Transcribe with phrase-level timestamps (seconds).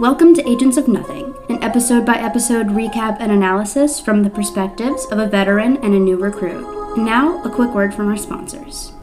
[0.00, 5.04] Welcome to Agents of Nothing, an episode by episode recap and analysis from the perspectives
[5.12, 6.64] of a veteran and a new recruit.
[6.96, 8.94] And now, a quick word from our sponsors.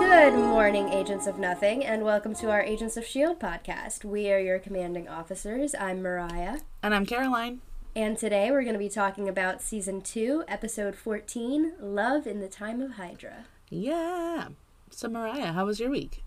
[0.00, 3.38] Good morning, Agents of Nothing, and welcome to our Agents of S.H.I.E.L.D.
[3.38, 4.04] podcast.
[4.04, 5.76] We are your commanding officers.
[5.78, 7.60] I'm Mariah, And I'm Caroline.
[7.94, 12.48] And today we're going to be talking about Season 2, Episode 14 Love in the
[12.48, 13.44] Time of Hydra.
[13.68, 14.48] Yeah.
[14.90, 16.22] So, Mariah, how was your week?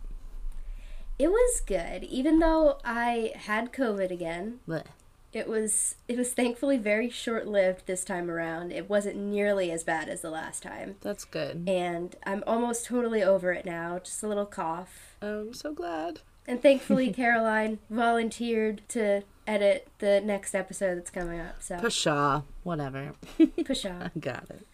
[1.17, 4.59] It was good, even though I had COVID again.
[4.67, 4.85] Blech.
[5.34, 8.71] It was it was thankfully very short-lived this time around.
[8.71, 10.95] It wasn't nearly as bad as the last time.
[11.02, 11.68] That's good.
[11.68, 13.99] And I'm almost totally over it now.
[13.99, 15.18] Just a little cough.
[15.21, 16.21] Oh I'm so glad.
[16.48, 21.62] And thankfully, Caroline volunteered to edit the next episode that's coming up.
[21.62, 22.44] So, Pshaw.
[22.63, 23.13] Whatever.
[23.66, 24.12] push on.
[24.20, 24.66] Got it.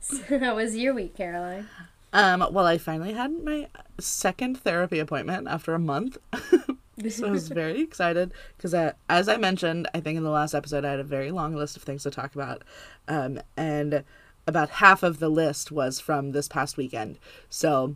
[0.00, 1.68] So, how was your week, Caroline?
[2.12, 6.18] Um, well, I finally had my second therapy appointment after a month.
[7.08, 8.74] so I was very excited because,
[9.08, 11.76] as I mentioned, I think in the last episode, I had a very long list
[11.76, 12.62] of things to talk about.
[13.06, 14.02] Um, and
[14.46, 17.18] about half of the list was from this past weekend.
[17.48, 17.94] So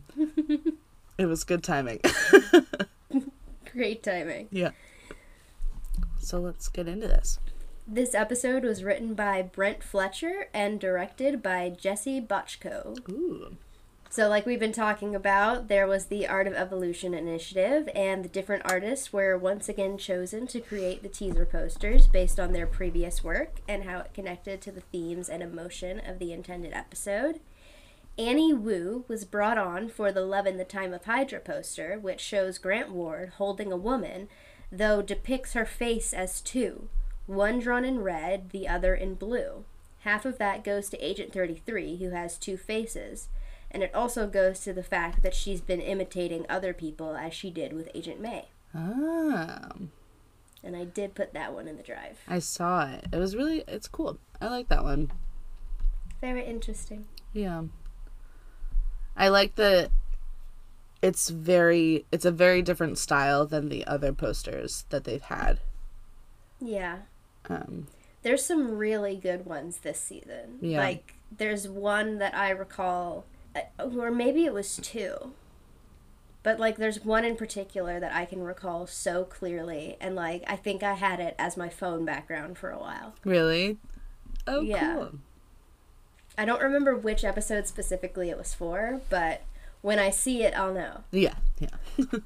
[1.17, 1.99] it was good timing.
[3.73, 4.47] Great timing.
[4.51, 4.71] yeah.
[6.25, 7.39] So let's get into this.
[7.87, 12.97] This episode was written by Brent Fletcher and directed by Jesse Bochco.
[13.07, 13.57] Ooh.
[14.09, 18.29] So, like we've been talking about, there was the Art of Evolution initiative, and the
[18.29, 23.23] different artists were once again chosen to create the teaser posters based on their previous
[23.23, 27.39] work and how it connected to the themes and emotion of the intended episode.
[28.17, 32.21] Annie Wu was brought on for the Love in the Time of Hydra poster, which
[32.21, 34.29] shows Grant Ward holding a woman,
[34.71, 36.89] though depicts her face as two
[37.27, 39.65] one drawn in red, the other in blue.
[40.01, 43.29] Half of that goes to Agent 33, who has two faces,
[43.71, 47.49] and it also goes to the fact that she's been imitating other people as she
[47.49, 48.45] did with Agent May.
[48.75, 49.69] Ah.
[50.63, 52.19] And I did put that one in the drive.
[52.27, 53.05] I saw it.
[53.11, 54.19] It was really it's cool.
[54.39, 55.11] I like that one.
[56.21, 57.05] Very interesting.
[57.33, 57.63] Yeah.
[59.17, 59.89] I like the
[61.01, 65.59] it's very it's a very different style than the other posters that they've had.
[66.59, 66.99] Yeah.
[67.49, 67.87] Um
[68.23, 70.57] There's some really good ones this season.
[70.61, 70.79] Yeah.
[70.79, 75.33] Like, there's one that I recall, uh, or maybe it was two.
[76.41, 79.97] But, like, there's one in particular that I can recall so clearly.
[79.99, 83.15] And, like, I think I had it as my phone background for a while.
[83.23, 83.77] really?
[84.47, 84.95] Oh Yeah.
[84.95, 85.11] cool.
[86.37, 89.41] I don't remember which episode specifically it was for, but
[89.85, 91.03] when I see it, I'll know.
[91.11, 92.05] Yeah, yeah.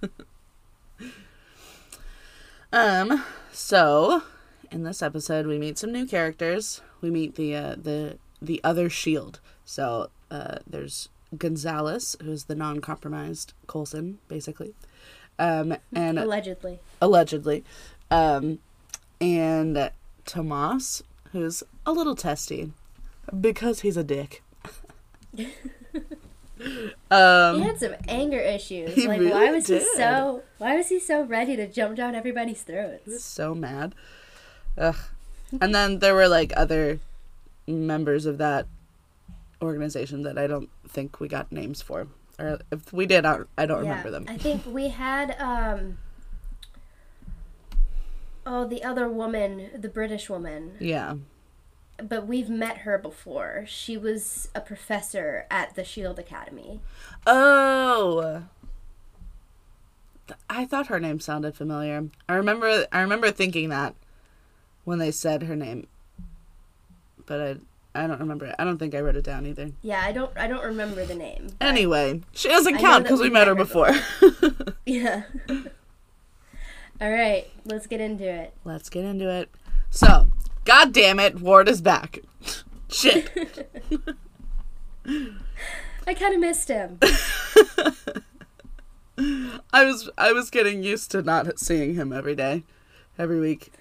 [2.72, 4.24] um so
[4.72, 6.80] in this episode we meet some new characters.
[7.02, 9.42] We meet the uh, the the other shield.
[9.66, 14.74] So uh there's Gonzalez, who's the non-compromised Coulson, basically.
[15.38, 16.80] Um and Allegedly.
[17.02, 17.66] allegedly.
[18.10, 18.60] Um,
[19.20, 19.92] and
[20.26, 21.04] Tomas,
[21.34, 22.72] who's a little testy
[23.40, 24.42] because he's a dick.
[27.12, 28.96] um, He had some anger issues.
[28.98, 29.82] Like, really why was did.
[29.82, 30.44] he so?
[30.58, 33.24] Why was he so ready to jump down everybody's he was throats?
[33.24, 33.96] so mad.
[34.78, 34.96] Ugh.
[35.62, 37.00] And then there were like other
[37.68, 38.68] members of that
[39.62, 42.08] organization that I don't think we got names for.
[42.38, 44.26] Or if we did, I don't, I don't remember them.
[44.28, 45.98] I think we had um
[48.46, 50.76] Oh, the other woman, the British woman.
[50.80, 51.16] Yeah.
[52.04, 53.66] But we've met her before.
[53.68, 56.80] She was a professor at the Shield Academy.
[57.26, 58.44] Oh.
[60.50, 62.08] I thought her name sounded familiar.
[62.28, 63.96] I remember I remember thinking that
[64.84, 65.88] when they said her name.
[67.26, 67.56] But I
[68.04, 68.56] I don't remember it.
[68.60, 69.72] I don't think I wrote it down either.
[69.82, 71.50] Yeah, I don't I don't remember the name.
[71.60, 73.92] Anyway, she doesn't count because we we met her met before.
[74.86, 75.24] Yeah.
[77.02, 78.54] All right, let's get into it.
[78.66, 79.50] Let's get into it.
[79.92, 80.30] So,
[80.70, 82.20] god damn it, Ward is back.
[82.90, 83.28] Shit.
[86.06, 87.00] I kind of missed him.
[89.74, 92.66] I was I was getting used to not seeing him every day,
[93.18, 93.74] every week.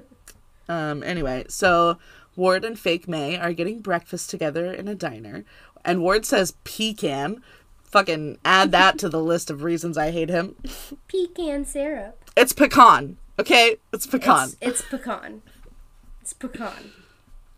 [0.68, 1.02] um.
[1.02, 1.96] Anyway, so
[2.36, 5.42] Ward and Fake May are getting breakfast together in a diner,
[5.86, 7.42] and Ward says pecan.
[7.84, 10.54] Fucking add that to the list of reasons I hate him.
[11.08, 12.22] Pecan syrup.
[12.36, 13.16] It's pecan.
[13.38, 14.48] Okay, it's pecan.
[14.60, 15.40] It's, it's pecan.
[16.26, 16.90] It's pecan.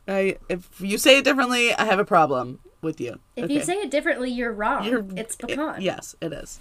[0.06, 3.18] I if you say it differently, I have a problem with you.
[3.34, 3.54] If okay.
[3.54, 4.84] you say it differently, you're wrong.
[4.84, 5.80] You're- it's it- pecan.
[5.80, 6.60] yes, it is.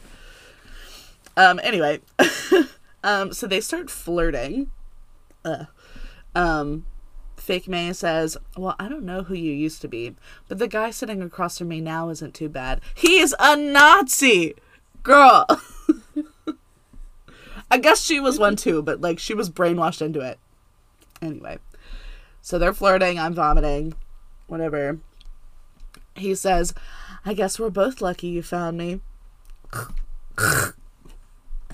[1.36, 1.60] Um.
[1.62, 2.00] Anyway,
[3.04, 3.34] um.
[3.34, 4.72] So they start flirting.
[5.44, 5.66] Uh,
[6.34, 6.86] um,
[7.36, 10.16] Fake May says, Well, I don't know who you used to be,
[10.48, 12.80] but the guy sitting across from me now isn't too bad.
[12.96, 14.56] He's a Nazi!
[15.04, 15.46] Girl!
[17.70, 20.40] I guess she was one too, but like she was brainwashed into it.
[21.22, 21.58] Anyway.
[22.48, 23.94] So they're flirting, I'm vomiting,
[24.48, 25.00] whatever.
[26.16, 26.74] He says,
[27.26, 29.02] I guess we're both lucky you found me.
[30.38, 30.72] I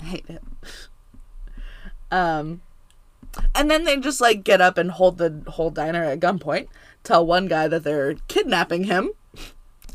[0.02, 0.42] hate it.
[2.10, 2.60] Um
[3.54, 6.66] and then they just like get up and hold the whole diner at gunpoint,
[7.04, 9.12] tell one guy that they're kidnapping him.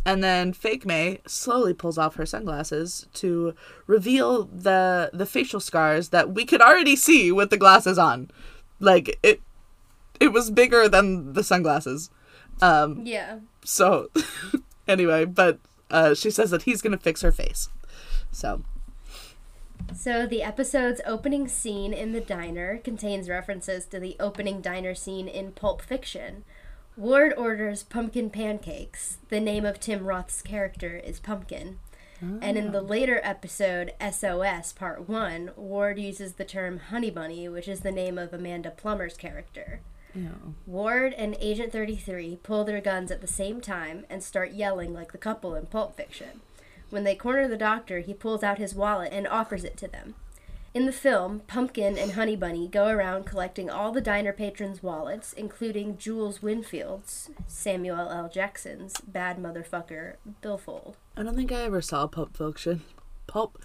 [0.06, 3.54] And then Fake May slowly pulls off her sunglasses to
[3.86, 8.32] reveal the the facial scars that we could already see with the glasses on.
[8.80, 9.42] Like it
[10.20, 12.10] it was bigger than the sunglasses.
[12.62, 13.40] Um Yeah.
[13.64, 14.10] so
[14.88, 15.60] anyway, but
[15.92, 17.70] uh she says that he's going to fix her face.
[18.32, 18.64] So,
[19.96, 25.28] So the episode's opening scene in the diner contains references to the opening diner scene
[25.28, 26.44] in Pulp Fiction.
[26.96, 29.18] Ward orders pumpkin pancakes.
[29.30, 31.80] The name of Tim Roth's character is Pumpkin.
[32.22, 37.70] And in the later episode, SOS Part 1, Ward uses the term Honey Bunny, which
[37.70, 39.80] is the name of Amanda Plummer's character.
[40.16, 44.94] You Ward and Agent 33 pull their guns at the same time and start yelling
[44.94, 46.42] like the couple in Pulp Fiction.
[46.90, 50.16] When they corner the doctor, he pulls out his wallet and offers it to them.
[50.72, 55.34] In the film, Pumpkin and Honey Bunny go around collecting all the diner patrons' wallets,
[55.34, 58.30] including Jules Winfield's, Samuel L.
[58.30, 60.96] Jackson's, bad motherfucker, billfold.
[61.18, 62.82] I don't think I ever saw Pulp Fiction.
[63.26, 63.60] Pulp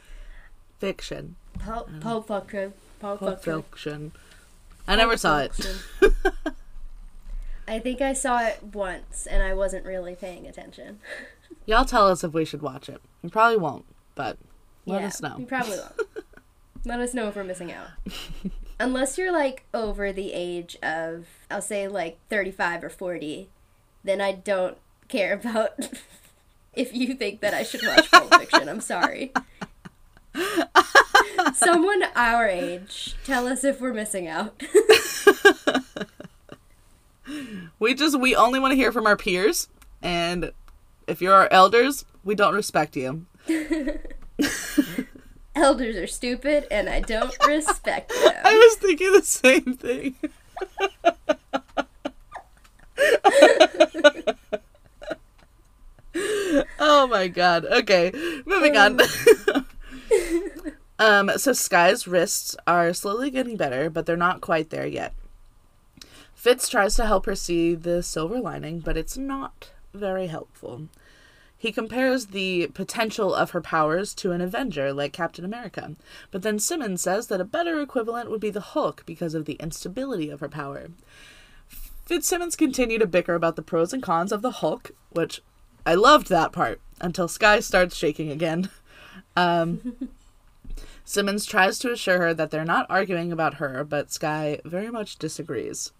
[0.79, 1.37] Fiction.
[1.59, 3.43] Pulp, pulp fucker, pulp Pulp.
[3.43, 4.13] Fiction.
[4.87, 5.53] I never saw it.
[7.67, 10.99] I think I saw it once and I wasn't really paying attention.
[11.67, 13.01] Y'all tell us if we should watch it.
[13.23, 14.37] We probably won't, but
[14.85, 15.37] let Yeah, us know.
[15.39, 16.25] You probably won't.
[16.87, 17.87] Let us know if we're missing out.
[18.79, 23.49] Unless you're like over the age of, I'll say like 35 or 40,
[24.03, 24.77] then I don't
[25.09, 25.71] care about
[26.75, 28.69] if you think that I should watch Pulp Fiction.
[28.69, 29.33] I'm sorry.
[31.55, 34.63] Someone our age, tell us if we're missing out.
[37.79, 39.69] We just we only want to hear from our peers,
[40.03, 40.53] and
[41.07, 43.27] if you're our elders, we don't respect you.
[45.55, 48.33] Elders are stupid and I don't respect them.
[48.43, 50.17] I was thinking the same thing.
[56.81, 57.67] oh my god.
[57.67, 58.13] Okay,
[58.47, 58.99] moving on.
[59.01, 59.65] Oh.
[60.99, 65.13] Um, so Skye's wrists are slowly getting better, but they're not quite there yet.
[66.35, 70.89] Fitz tries to help her see the silver lining, but it's not very helpful.
[71.57, 75.97] He compares the potential of her powers to an Avenger like Captain America,
[76.31, 79.55] but then Simmons says that a better equivalent would be the Hulk because of the
[79.55, 80.89] instability of her power.
[82.05, 85.41] Fitzsimmons continue to bicker about the pros and cons of the Hulk, which
[85.87, 88.69] I loved that part until Skye starts shaking again.
[89.35, 90.11] Um,
[91.05, 95.17] Simmons tries to assure her that they're not arguing about her, but Skye very much
[95.17, 95.93] disagrees.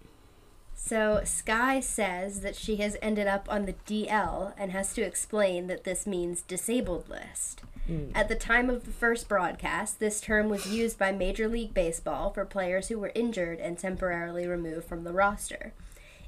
[0.73, 5.67] So Skye says that she has ended up on the DL and has to explain
[5.67, 7.61] that this means disabled list.
[7.87, 8.09] Hmm.
[8.15, 12.31] At the time of the first broadcast, this term was used by Major League Baseball
[12.31, 15.73] for players who were injured and temporarily removed from the roster.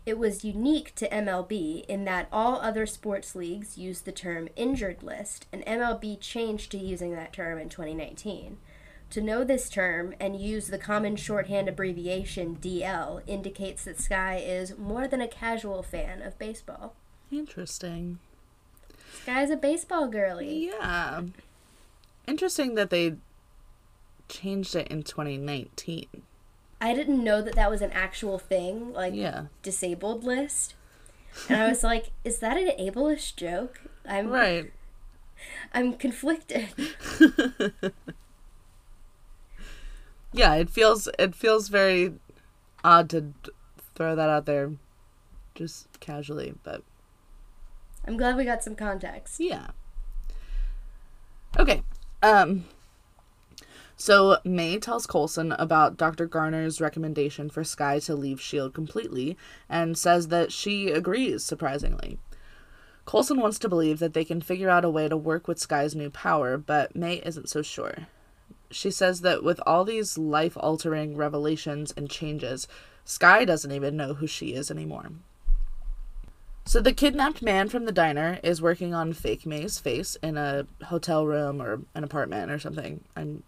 [0.07, 5.03] It was unique to MLB in that all other sports leagues used the term injured
[5.03, 8.57] list, and MLB changed to using that term in 2019.
[9.11, 14.77] To know this term and use the common shorthand abbreviation DL indicates that Skye is
[14.77, 16.93] more than a casual fan of baseball.
[17.31, 18.19] Interesting.
[19.23, 20.65] Skye's a baseball girly.
[20.67, 21.21] Yeah.
[22.27, 23.15] Interesting that they
[24.27, 26.07] changed it in 2019.
[26.81, 29.45] I didn't know that that was an actual thing, like Yeah.
[29.63, 30.75] disabled list.
[31.47, 33.81] And I was like, is that an ableist joke?
[34.05, 34.71] I'm Right.
[35.73, 36.67] I'm conflicted.
[40.37, 42.13] Yeah, it feels it feels very
[42.83, 43.33] odd to
[43.95, 44.73] throw that out there
[45.55, 46.83] just casually, but
[48.05, 49.39] I'm glad we got some context.
[49.39, 49.67] yeah.
[51.57, 51.81] Okay.
[52.21, 52.65] Um
[53.99, 56.27] so May tells Coulson about Dr.
[56.27, 59.35] Garner's recommendation for Skye to leave Shield completely
[59.67, 62.19] and says that she agrees surprisingly.
[63.07, 65.95] Coulson wants to believe that they can figure out a way to work with Skye's
[65.95, 68.07] new power, but May isn't so sure.
[68.69, 72.67] She says that with all these life altering revelations and changes,
[73.05, 75.11] Skye doesn't even know who she is anymore.
[76.65, 80.67] So the kidnapped man from the diner is working on fake May's face in a
[80.87, 83.05] hotel room or an apartment or something.
[83.15, 83.43] I'm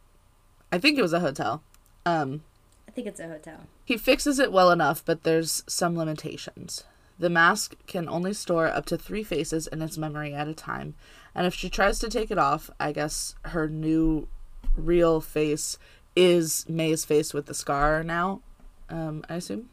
[0.72, 1.62] I think it was a hotel.
[2.06, 2.44] Um
[2.88, 3.68] I think it's a hotel.
[3.84, 6.86] He fixes it well enough, but there's some limitations.
[7.20, 10.96] The mask can only store up to three faces in its memory at a time,
[11.36, 14.30] and if she tries to take it off, I guess her new
[14.76, 15.78] real face
[16.16, 18.42] is May's face with the scar now,
[18.90, 19.70] um, I assume.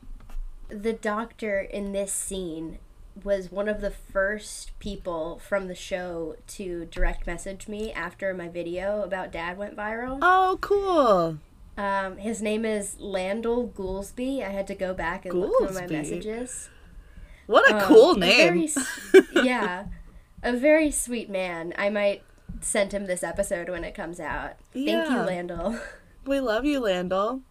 [0.68, 2.78] The doctor in this scene
[3.24, 8.48] was one of the first people from the show to direct message me after my
[8.48, 10.18] video about dad went viral.
[10.20, 11.38] Oh, cool.
[11.78, 14.42] Um, his name is Landel Goolsby.
[14.44, 16.68] I had to go back and look through my messages.
[17.46, 18.68] What a Um, cool name.
[18.68, 19.86] very yeah,
[20.42, 21.72] a very sweet man.
[21.78, 22.22] I might
[22.60, 24.54] send him this episode when it comes out.
[24.72, 25.24] Thank you, Yeah.
[25.24, 25.78] Landell.
[26.26, 27.42] We love you, Landell.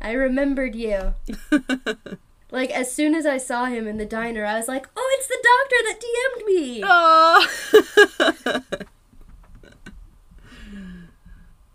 [0.00, 1.14] I remembered you.
[2.52, 5.26] like as soon as I saw him in the diner, I was like, "Oh, it's
[5.26, 7.48] the doctor that DM'd me." Aw.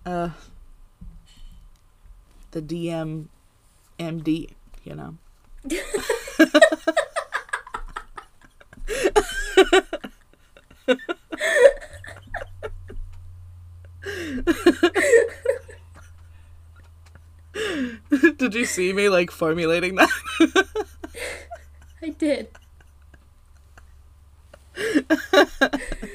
[0.09, 0.29] uh,
[2.51, 3.25] the DM
[3.99, 4.49] MD,
[4.85, 5.17] you know.
[18.37, 20.09] Did you see me like formulating that?
[22.01, 22.49] I did.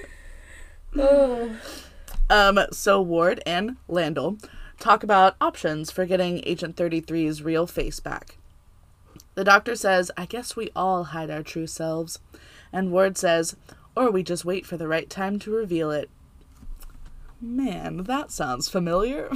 [0.97, 1.51] oh,
[2.29, 4.39] Um, so Ward and Landell
[4.81, 8.37] talk about options for getting Agent 33's real face back.
[9.35, 12.19] The doctor says, I guess we all hide our true selves.
[12.73, 13.57] And Ward says,
[13.95, 16.11] or we just wait for the right time to reveal it.
[17.41, 19.31] Man, that sounds familiar.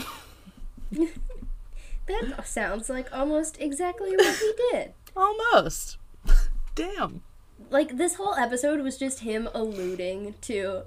[0.91, 4.93] that sounds like almost exactly what he did.
[5.17, 5.99] Almost.
[6.75, 7.23] Damn.
[7.71, 10.83] Like this whole episode was just him alluding to.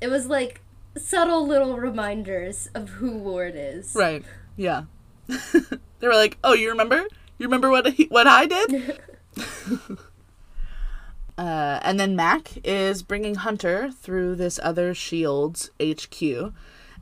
[0.00, 0.60] It was like
[0.96, 3.94] subtle little reminders of who Ward is.
[3.94, 4.24] Right.
[4.56, 4.84] Yeah.
[5.26, 7.06] they were like, "Oh, you remember?
[7.38, 9.00] You remember what he, what I did?"
[11.36, 16.52] Uh, and then Mac is bringing Hunter through this other Shield's HQ,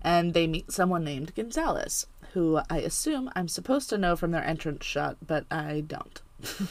[0.00, 4.44] and they meet someone named Gonzalez, who I assume I'm supposed to know from their
[4.44, 6.22] entrance shot, but I don't.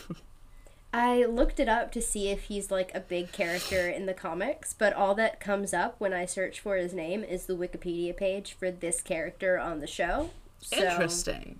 [0.93, 4.73] I looked it up to see if he's like a big character in the comics,
[4.77, 8.53] but all that comes up when I search for his name is the Wikipedia page
[8.53, 10.31] for this character on the show.
[10.59, 11.59] So, Interesting.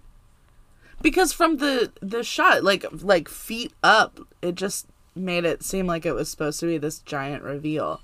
[1.02, 6.06] Because from the the shot, like like feet up, it just made it seem like
[6.06, 8.02] it was supposed to be this giant reveal.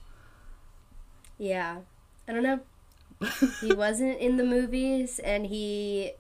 [1.38, 1.80] Yeah.
[2.28, 2.60] I don't know.
[3.62, 6.12] he wasn't in the movies, and he,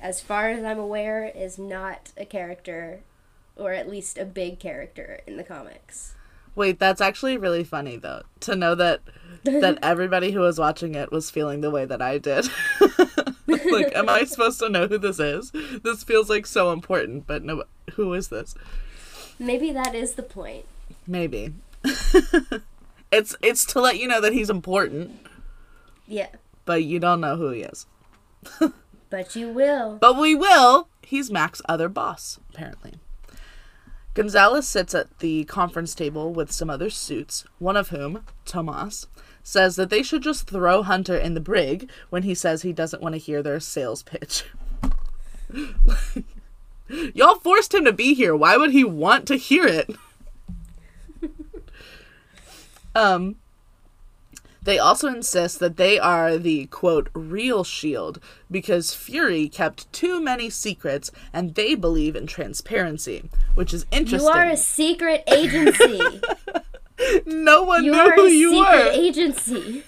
[0.00, 3.00] as far as I'm aware, is not a character,
[3.56, 6.14] or at least a big character in the comics.
[6.54, 9.02] Wait, that's actually really funny though to know that
[9.44, 12.48] that everybody who was watching it was feeling the way that I did.
[13.46, 15.52] like, am I supposed to know who this is?
[15.84, 18.54] This feels like so important, but no, who is this?
[19.38, 20.64] Maybe that is the point.
[21.06, 21.54] Maybe.
[23.12, 25.26] it's it's to let you know that he's important,
[26.06, 26.28] Yeah.
[26.64, 27.86] but you don't know who he is.
[29.08, 29.98] But you will.
[30.00, 30.88] But we will.
[31.00, 32.94] He's Mac's other boss, apparently.
[34.14, 39.06] Gonzalez sits at the conference table with some other suits, one of whom, Tomas,
[39.44, 43.00] says that they should just throw Hunter in the brig when he says he doesn't
[43.00, 44.44] want to hear their sales pitch.
[47.14, 48.34] Y'all forced him to be here.
[48.36, 49.90] Why would he want to hear it?
[52.94, 53.36] um
[54.62, 58.18] they also insist that they are the quote real shield
[58.50, 64.28] because Fury kept too many secrets and they believe in transparency, which is interesting.
[64.28, 66.20] You are a secret agency.
[67.26, 68.90] no one You knew are who a you secret were.
[68.90, 69.84] agency.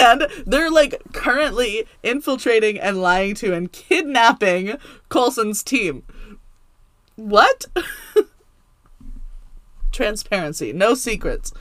[0.00, 4.76] And they're like currently infiltrating and lying to and kidnapping
[5.08, 6.02] Coulson's team.
[7.16, 7.66] What?
[9.92, 11.52] transparency, no secrets.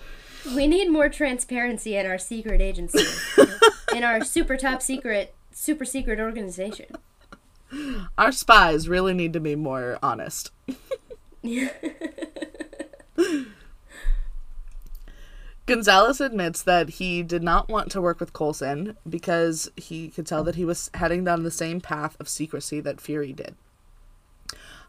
[0.55, 3.03] We need more transparency in our secret agency.
[3.95, 6.87] in our super top secret, super secret organization.
[8.17, 10.51] Our spies really need to be more honest.
[15.65, 20.43] Gonzalez admits that he did not want to work with Coulson because he could tell
[20.43, 23.55] that he was heading down the same path of secrecy that Fury did.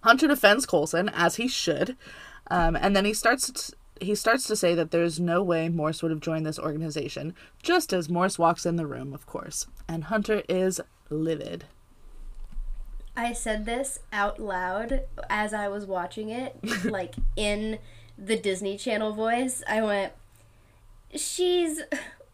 [0.02, 1.96] Hunter defends Coulson as he should,
[2.50, 6.02] um, and then he starts to, he starts to say that there's no way Morse
[6.02, 7.34] would have joined this organization.
[7.62, 11.66] Just as Morse walks in the room, of course, and Hunter is livid.
[13.16, 17.78] I said this out loud as I was watching it, like in
[18.18, 19.62] the Disney Channel voice.
[19.68, 20.12] I went,
[21.14, 21.80] She's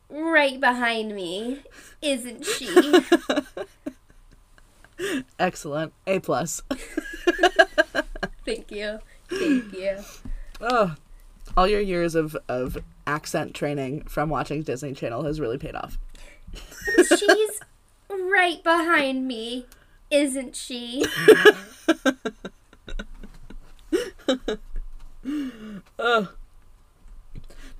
[0.08, 1.62] right behind me,
[2.00, 3.04] isn't she?
[5.38, 5.92] Excellent.
[6.06, 6.62] A plus.
[8.44, 8.98] Thank you.
[9.28, 9.98] Thank you.
[10.60, 10.96] Oh,
[11.56, 15.98] all your years of, of accent training from watching Disney Channel has really paid off.
[17.08, 17.60] She's
[18.10, 19.66] right behind me,
[20.10, 21.04] isn't she?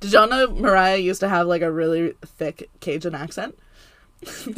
[0.00, 3.59] Did y'all know Mariah used to have like a really thick Cajun accent?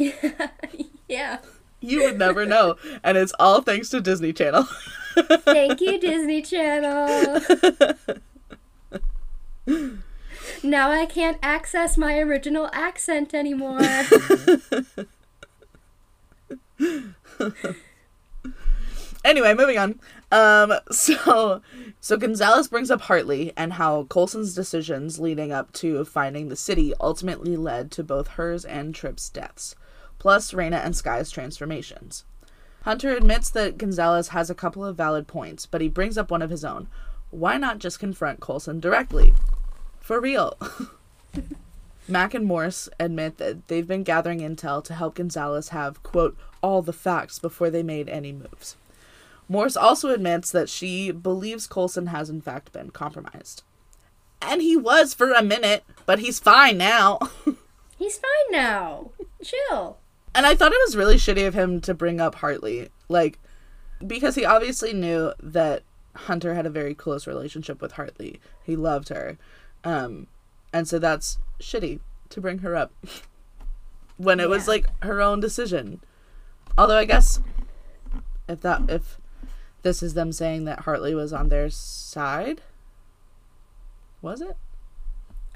[1.07, 1.39] yeah.
[1.79, 2.75] You would never know.
[3.03, 4.67] And it's all thanks to Disney Channel.
[5.15, 7.41] Thank you, Disney Channel.
[10.63, 13.81] now I can't access my original accent anymore.
[19.23, 19.99] anyway, moving on.
[20.31, 21.61] Um, so
[21.99, 26.93] so Gonzalez brings up Hartley and how Coulson's decisions leading up to finding the city
[26.99, 29.75] ultimately led to both hers and Tripp's deaths,
[30.19, 32.25] plus Raina and Skye's transformations.
[32.83, 36.41] Hunter admits that Gonzalez has a couple of valid points, but he brings up one
[36.41, 36.87] of his own.
[37.29, 39.33] Why not just confront Coulson directly?
[39.99, 40.57] For real.
[42.07, 46.81] Mac and Morse admit that they've been gathering intel to help Gonzalez have, quote, all
[46.81, 48.75] the facts before they made any moves.
[49.51, 53.63] Morse also admits that she believes Coulson has in fact been compromised.
[54.41, 57.19] And he was for a minute, but he's fine now.
[57.97, 59.11] He's fine now.
[59.43, 59.99] Chill.
[60.33, 62.89] and I thought it was really shitty of him to bring up Hartley.
[63.09, 63.37] Like,
[64.07, 65.83] because he obviously knew that
[66.15, 68.39] Hunter had a very close relationship with Hartley.
[68.63, 69.37] He loved her.
[69.83, 70.25] Um,
[70.73, 72.91] and so that's shitty to bring her up
[74.17, 76.01] when it was like her own decision.
[76.75, 77.39] Although I guess
[78.47, 79.20] if that if
[79.83, 82.61] this is them saying that Hartley was on their side,
[84.21, 84.57] was it?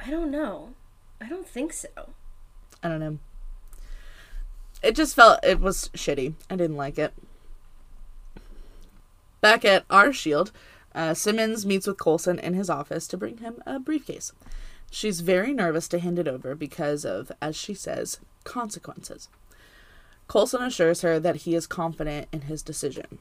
[0.03, 0.69] I don't know.
[1.21, 1.89] I don't think so.
[2.83, 3.19] I don't know.
[4.83, 6.33] It just felt it was shitty.
[6.49, 7.13] I didn't like it.
[9.41, 10.51] Back at our shield,
[10.93, 14.31] uh, Simmons meets with Coulson in his office to bring him a briefcase.
[14.91, 19.29] She's very nervous to hand it over because of, as she says, consequences.
[20.27, 23.19] Coulson assures her that he is confident in his decision.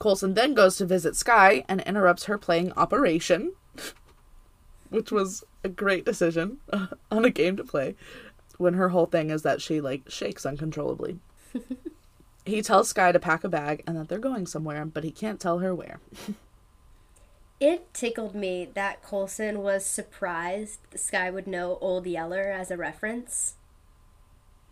[0.00, 3.52] Coulson then goes to visit Skye and interrupts her playing Operation,
[4.88, 6.58] which was a great decision
[7.10, 7.94] on a game to play
[8.56, 11.18] when her whole thing is that she like shakes uncontrollably.
[12.44, 15.38] he tells Skye to pack a bag and that they're going somewhere, but he can't
[15.38, 16.00] tell her where.
[17.60, 23.56] It tickled me that Coulson was surprised Skye would know Old Yeller as a reference.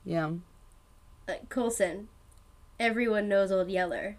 [0.07, 0.33] Yeah.
[1.27, 2.09] Like, Coulson,
[2.81, 4.17] everyone knows Old Yeller.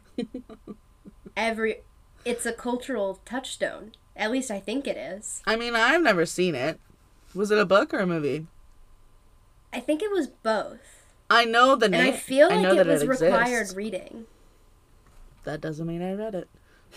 [1.39, 1.78] Every.
[2.25, 3.93] It's a cultural touchstone.
[4.15, 5.41] At least I think it is.
[5.47, 6.80] I mean, I've never seen it.
[7.34, 8.47] Was it a book or a movie?
[9.71, 11.06] I think it was both.
[11.30, 12.02] I know the name.
[12.02, 12.10] And.
[12.10, 13.75] I feel like know it was required exists.
[13.75, 14.25] reading.
[15.45, 16.49] That doesn't mean I read it.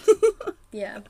[0.73, 1.01] Yeah.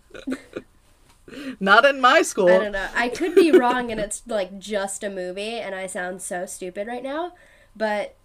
[1.61, 2.49] Not in my school.
[2.49, 2.89] I don't know.
[2.95, 6.89] I could be wrong and it's like just a movie and I sound so stupid
[6.89, 7.35] right now,
[7.77, 8.17] but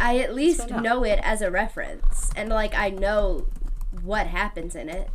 [0.00, 3.46] I at least know it as a reference and like I know
[4.02, 5.10] what happens in it.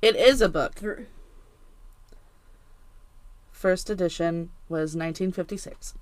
[0.00, 0.80] It is a book.
[3.50, 5.94] First edition was 1956.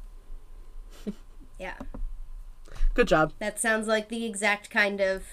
[1.59, 1.75] yeah.
[2.95, 3.33] Good job.
[3.39, 5.25] That sounds like the exact kind of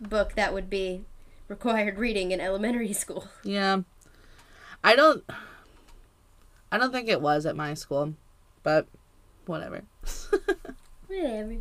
[0.00, 1.04] book that would be
[1.48, 3.28] required reading in elementary school.
[3.42, 3.80] Yeah.
[4.82, 5.24] I don't
[6.70, 8.14] I don't think it was at my school,
[8.62, 8.86] but
[9.46, 9.84] whatever.
[11.06, 11.58] Whatever.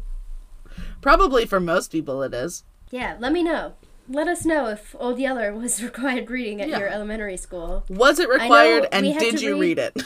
[1.02, 2.64] Probably for most people it is.
[2.94, 3.74] Yeah, let me know.
[4.08, 6.78] Let us know if Old Yeller was required reading at Yeah.
[6.78, 7.86] your elementary school.
[7.90, 10.04] Was it required and did you read- read it?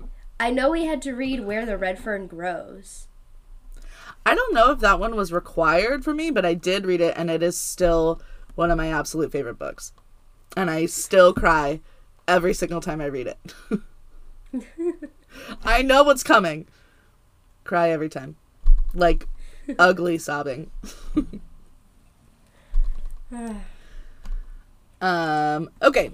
[0.40, 3.08] I know we had to read Where the Red Fern Grows.
[4.24, 7.12] I don't know if that one was required for me, but I did read it
[7.18, 8.22] and it is still
[8.54, 9.92] one of my absolute favorite books.
[10.56, 11.80] And I still cry
[12.26, 13.38] every single time I read it.
[15.64, 16.66] I know what's coming.
[17.64, 18.36] Cry every time.
[18.94, 19.28] Like
[19.78, 20.70] ugly sobbing.
[25.00, 26.12] Um okay.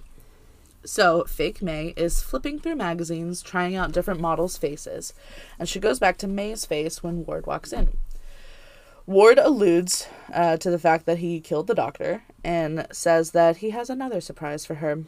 [0.84, 5.14] So, fake May is flipping through magazines, trying out different models' faces,
[5.56, 7.96] and she goes back to May's face when Ward walks in.
[9.06, 13.70] Ward alludes uh, to the fact that he killed the doctor and says that he
[13.70, 15.04] has another surprise for her.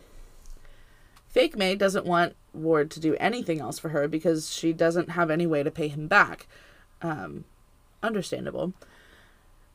[1.28, 5.30] Fake May doesn't want Ward to do anything else for her because she doesn't have
[5.30, 6.46] any way to pay him back.
[7.02, 7.44] Um,
[8.02, 8.72] understandable.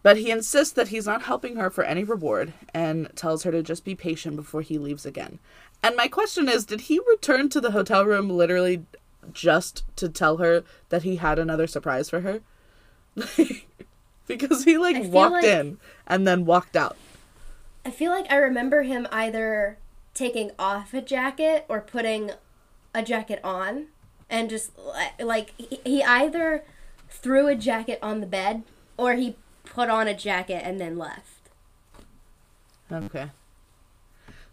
[0.01, 3.61] But he insists that he's not helping her for any reward and tells her to
[3.61, 5.39] just be patient before he leaves again.
[5.83, 8.85] And my question is did he return to the hotel room literally
[9.33, 12.41] just to tell her that he had another surprise for her?
[14.27, 16.95] because he like walked like- in and then walked out.
[17.85, 19.77] I feel like I remember him either
[20.13, 22.31] taking off a jacket or putting
[22.93, 23.87] a jacket on
[24.29, 26.63] and just li- like he either
[27.09, 28.63] threw a jacket on the bed
[28.97, 29.35] or he
[29.69, 31.49] put on a jacket and then left.
[32.91, 33.29] Okay.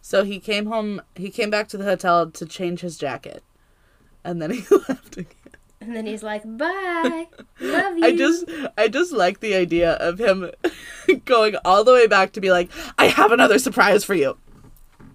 [0.01, 3.43] So he came home, he came back to the hotel to change his jacket.
[4.23, 5.35] And then he left again.
[5.81, 7.29] And then he's like, "Bye.
[7.61, 8.45] Love you." I just
[8.79, 10.51] I just like the idea of him
[11.25, 14.37] going all the way back to be like, I have another surprise for you.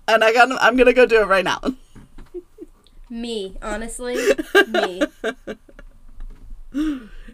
[0.07, 1.61] And I got I'm gonna go do it right now.
[3.09, 4.17] me, honestly,
[4.67, 5.01] me.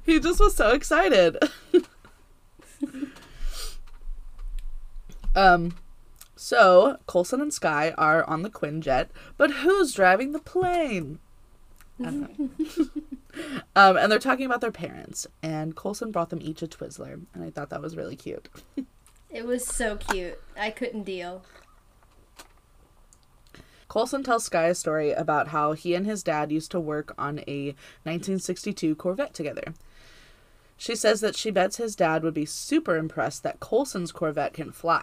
[0.06, 1.38] he just was so excited.
[5.35, 5.75] um
[6.35, 11.19] so Coulson and Skye are on the Quinjet, but who's driving the plane?
[11.99, 12.85] I don't know.
[13.75, 17.43] um, and they're talking about their parents, and Coulson brought them each a Twizzler, and
[17.43, 18.49] I thought that was really cute.
[19.29, 20.39] It was so cute.
[20.57, 21.43] I couldn't deal.
[23.89, 27.39] Coulson tells Skye a story about how he and his dad used to work on
[27.47, 27.67] a
[28.03, 29.73] 1962 Corvette together.
[30.77, 34.71] She says that she bets his dad would be super impressed that Coulson's Corvette can
[34.71, 35.01] fly.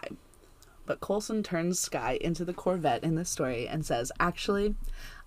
[0.85, 4.75] But Coulson turns Skye into the Corvette in this story and says, Actually,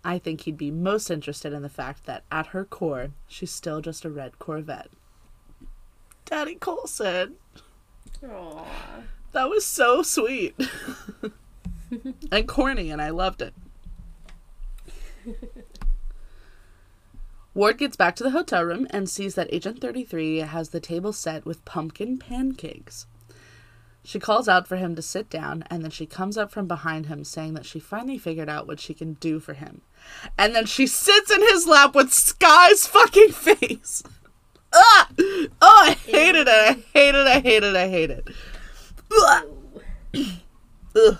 [0.05, 3.81] I think he'd be most interested in the fact that at her core, she's still
[3.81, 4.89] just a red Corvette.
[6.25, 7.35] Daddy Coulson.
[8.23, 8.65] Aww.
[9.33, 10.55] That was so sweet.
[12.33, 13.55] and corny, and I loved it.
[17.55, 21.13] Ward gets back to the hotel room and sees that Agent 33 has the table
[21.13, 23.07] set with pumpkin pancakes.
[24.05, 27.07] She calls out for him to sit down, and then she comes up from behind
[27.07, 29.83] him saying that she finally figured out what she can do for him.
[30.39, 34.03] And then she sits in his lap with Skye's fucking face.
[34.71, 35.09] Ah!
[35.63, 36.49] Oh, I hated it.
[36.49, 37.27] I hate it.
[37.27, 37.75] I hate it.
[37.75, 38.29] I hate it.
[39.11, 39.45] Ugh.
[40.95, 41.19] Ugh.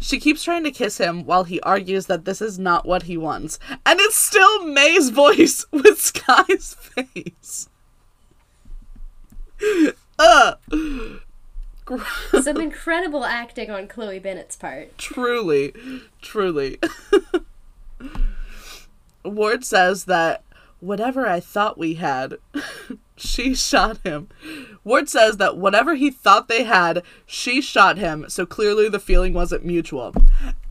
[0.00, 3.16] She keeps trying to kiss him while he argues that this is not what he
[3.16, 3.58] wants.
[3.84, 7.68] And it's still May's voice with Skye's face.
[10.18, 10.58] Ugh.
[12.42, 14.96] Some incredible acting on Chloe Bennet's part.
[14.98, 15.72] Truly,
[16.20, 16.78] truly.
[19.24, 20.44] Ward says that
[20.80, 22.36] whatever I thought we had,
[23.18, 24.28] she shot him.
[24.84, 29.34] Ward says that whatever he thought they had, she shot him, so clearly the feeling
[29.34, 30.14] wasn't mutual.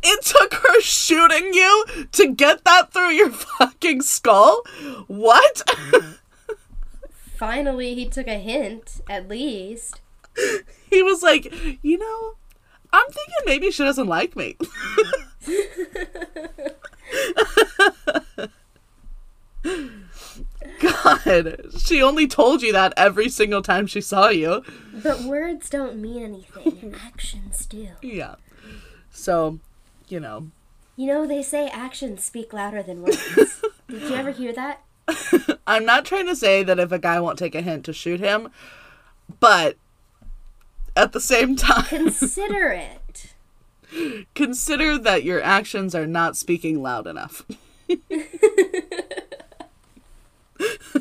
[0.02, 4.64] It took her shooting you to get that through your fucking skull?
[5.08, 5.62] What?
[7.38, 10.02] Finally, he took a hint, at least.
[10.90, 12.34] he was like, you know,
[12.92, 14.58] I'm thinking maybe she doesn't like me.
[20.80, 24.64] God, she only told you that every single time she saw you.
[25.04, 27.90] But words don't mean anything, actions do.
[28.02, 28.36] Yeah.
[29.12, 29.60] So,
[30.08, 30.50] you know,
[30.96, 33.62] You know, they say actions speak louder than words.
[33.88, 34.82] Did you ever hear that?
[35.68, 38.20] I'm not trying to say that if a guy won't take a hint to shoot
[38.20, 38.50] him,
[39.40, 39.78] but
[40.96, 43.34] at the same time, Consider it.
[44.36, 47.46] consider that your actions are not speaking loud enough.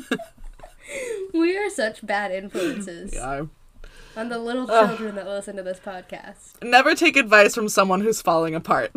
[1.33, 3.45] We are such bad influences Yeah.
[4.15, 6.61] on the little children that listen to this podcast.
[6.63, 8.91] Never take advice from someone who's falling apart.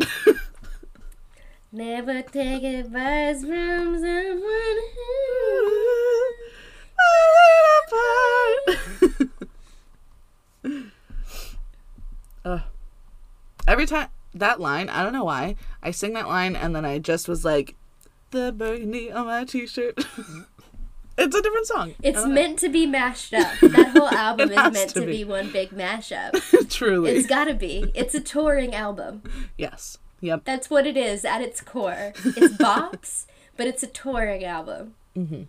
[1.73, 4.79] Never take advice from someone
[12.45, 12.61] Ugh.
[13.67, 16.99] Every time that line, I don't know why, I sing that line and then I
[16.99, 17.75] just was like,
[18.31, 20.03] the burgundy on my t-shirt.
[21.17, 21.93] It's a different song.
[22.01, 22.35] It's don't know.
[22.35, 23.47] meant to be mashed up.
[23.61, 25.17] That whole album is meant to to be.
[25.17, 26.69] be one big mashup.
[26.69, 27.11] truly.
[27.11, 27.91] It's gotta be.
[27.93, 29.23] It's a touring album.
[29.57, 29.97] yes.
[30.21, 30.43] Yep.
[30.45, 32.13] That's what it is at its core.
[32.23, 33.25] It's bops,
[33.57, 34.93] but it's a touring album.
[35.17, 35.43] Mm-hmm.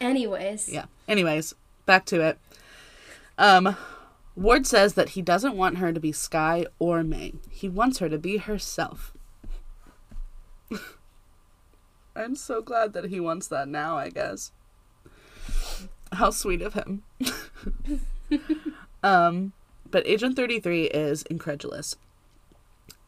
[0.00, 0.86] Anyways, Yeah.
[1.06, 1.54] Anyways,
[1.86, 2.38] back to it.
[3.36, 3.76] Um,
[4.36, 7.34] Ward says that he doesn't want her to be Skye or May.
[7.50, 9.12] He wants her to be herself.
[12.16, 14.52] I'm so glad that he wants that now, I guess.
[16.12, 17.02] How sweet of him.
[19.02, 19.52] um,
[19.90, 21.96] but Agent 33 is incredulous.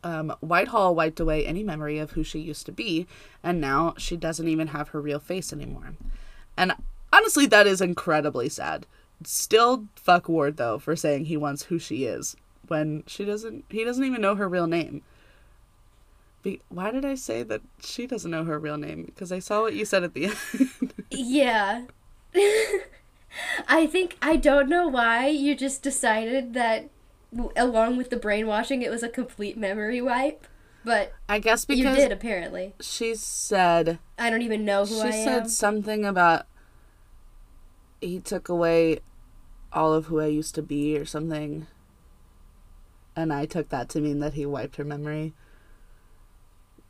[0.04, 3.06] Um, Whitehall wiped away any memory of who she used to be,
[3.42, 5.94] and now she doesn't even have her real face anymore.
[6.56, 6.72] And
[7.12, 8.86] honestly, that is incredibly sad
[9.26, 12.36] still fuck Ward though for saying he wants who she is
[12.68, 13.64] when she doesn't.
[13.68, 15.02] He doesn't even know her real name.
[16.42, 19.04] Be, why did I say that she doesn't know her real name?
[19.04, 20.94] Because I saw what you said at the end.
[21.10, 21.84] Yeah.
[23.68, 26.90] I think I don't know why you just decided that
[27.56, 30.46] along with the brainwashing it was a complete memory wipe,
[30.84, 32.74] but I guess because you did apparently.
[32.80, 35.48] she said I don't even know who I she I said am.
[35.48, 36.46] something about
[38.00, 38.98] he took away
[39.72, 41.66] all of who I used to be or something.
[43.14, 45.34] And I took that to mean that he wiped her memory.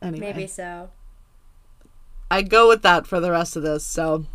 [0.01, 0.89] Anyway, Maybe so.
[2.31, 4.25] I go with that for the rest of this, so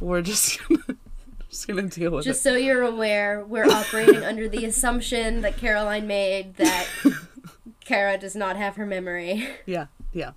[0.00, 0.82] we're just gonna,
[1.50, 2.42] just gonna deal with Just it.
[2.42, 6.86] Just so you're aware, we're operating under the assumption that Caroline made that
[7.84, 9.48] Kara does not have her memory.
[9.64, 10.32] Yeah, yeah.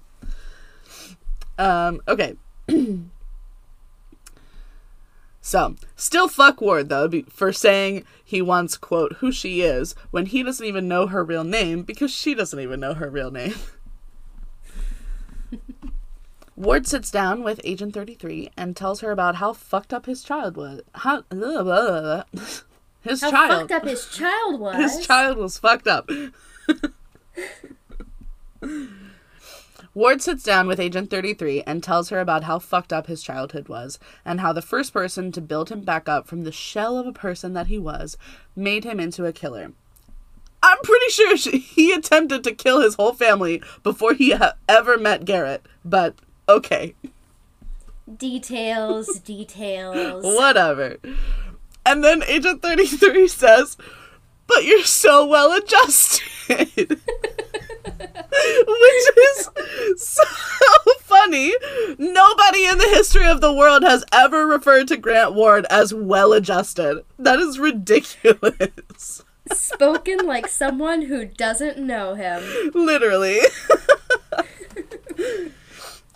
[1.57, 2.35] Um, okay.
[5.41, 10.43] so, still fuck Ward though for saying he wants quote who she is when he
[10.43, 13.55] doesn't even know her real name because she doesn't even know her real name.
[16.59, 20.57] Ward sits down with Agent 33 and tells her about how fucked up his child
[20.57, 20.81] was.
[20.93, 24.75] How his How child fucked up his child was.
[24.75, 26.09] his child was fucked up.
[29.93, 33.69] Ward sits down with Agent 33 and tells her about how fucked up his childhood
[33.69, 37.07] was, and how the first person to build him back up from the shell of
[37.07, 38.17] a person that he was
[38.53, 39.71] made him into a killer.
[40.61, 44.97] I'm pretty sure she, he attempted to kill his whole family before he ha- ever
[44.97, 46.15] met Garrett, but
[46.49, 46.95] okay.
[48.17, 50.23] Details, details.
[50.23, 50.97] Whatever.
[51.85, 53.77] And then Agent 33 says,
[54.47, 56.19] But you're so well adjusted.
[58.49, 59.49] Which is
[59.97, 60.23] so
[61.01, 61.53] funny.
[61.97, 66.33] Nobody in the history of the world has ever referred to Grant Ward as well
[66.33, 67.03] adjusted.
[67.17, 69.23] That is ridiculous.
[69.51, 72.43] Spoken like someone who doesn't know him.
[72.73, 73.39] Literally.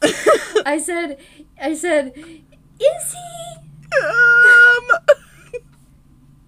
[0.65, 1.17] I said,
[1.61, 3.55] I said, is he?
[4.01, 4.89] Um,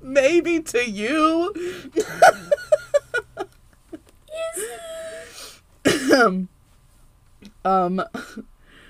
[0.02, 1.54] maybe to you.
[5.86, 6.50] is um,
[7.63, 8.02] um,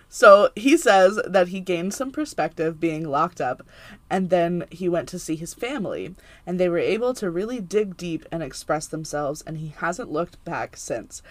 [0.08, 3.64] so he says that he gained some perspective being locked up,
[4.10, 7.98] and then he went to see his family, and they were able to really dig
[7.98, 11.22] deep and express themselves, and he hasn't looked back since.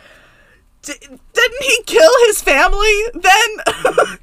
[0.84, 0.92] D-
[1.32, 4.18] didn't he kill his family then?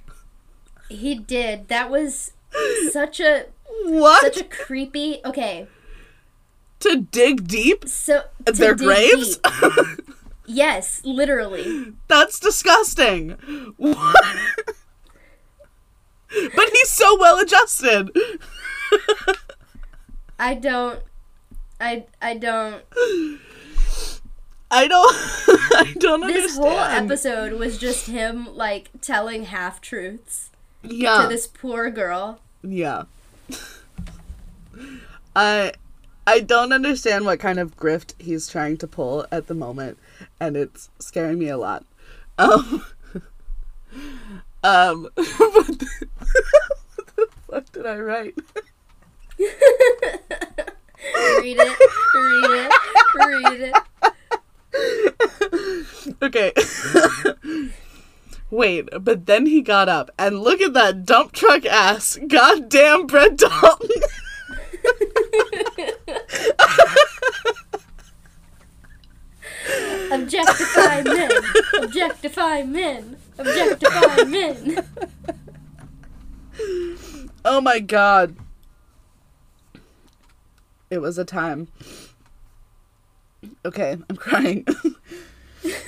[0.90, 1.70] He did.
[1.70, 2.34] That was
[2.92, 3.46] such a
[3.86, 4.22] what?
[4.22, 5.22] such a creepy.
[5.24, 5.68] Okay,
[6.82, 9.40] to dig deep so to their graves?
[10.46, 11.94] Yes, literally.
[12.10, 13.38] That's disgusting.
[13.78, 14.26] What?
[16.56, 18.10] but he's so well adjusted.
[20.40, 21.00] I don't.
[21.80, 22.84] I I don't.
[24.72, 25.14] I don't.
[25.76, 26.64] I don't This understand.
[26.64, 30.50] whole episode was just him like telling half truths
[30.84, 32.40] yeah, to this poor girl.
[32.64, 33.04] yeah.
[35.36, 35.74] I,
[36.26, 39.98] I don't understand what kind of grift he's trying to pull at the moment,
[40.40, 41.86] and it's scaring me a lot.
[42.38, 42.84] Um,
[44.64, 45.88] um, what the,
[46.96, 48.36] what the fuck did I write?
[49.38, 49.50] Read
[51.60, 51.78] it.
[52.16, 52.72] Read it.
[53.16, 53.76] Read it.
[56.22, 56.54] Okay.
[58.52, 62.20] Wait, but then he got up and look at that dump truck ass.
[62.28, 63.90] Goddamn Brett Dalton.
[70.12, 71.32] Objectify men.
[71.82, 73.18] Objectify men.
[73.38, 74.86] Objectify men.
[77.46, 78.36] oh my god.
[80.90, 81.70] It was a time.
[83.66, 84.66] Okay, I'm crying.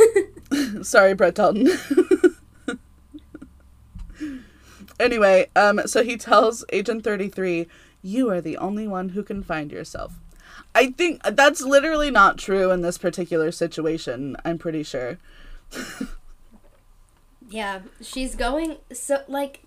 [0.84, 1.70] Sorry, Brett Dalton.
[5.00, 7.68] anyway, um, so he tells Agent 33,
[8.02, 10.14] You are the only one who can find yourself.
[10.76, 15.18] I think that's literally not true in this particular situation, I'm pretty sure.
[17.54, 19.62] Yeah, she's going so like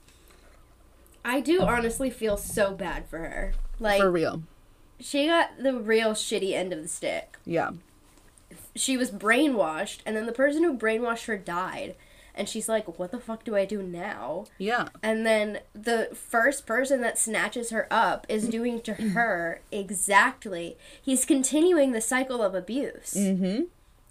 [1.24, 3.54] I do honestly feel so bad for her.
[3.78, 4.42] Like For real.
[5.00, 7.38] She got the real shitty end of the stick.
[7.44, 7.72] Yeah.
[8.74, 11.94] She was brainwashed and then the person who brainwashed her died.
[12.38, 14.88] And she's like, "What the fuck do I do now?" Yeah.
[15.02, 20.76] And then the first person that snatches her up is doing to her exactly.
[21.00, 23.14] He's continuing the cycle of abuse.
[23.14, 23.64] Mm-hmm.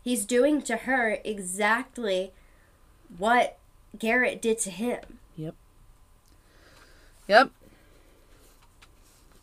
[0.03, 2.31] He's doing to her exactly
[3.15, 3.59] what
[3.97, 5.19] Garrett did to him.
[5.35, 5.55] Yep.
[7.27, 7.51] Yep.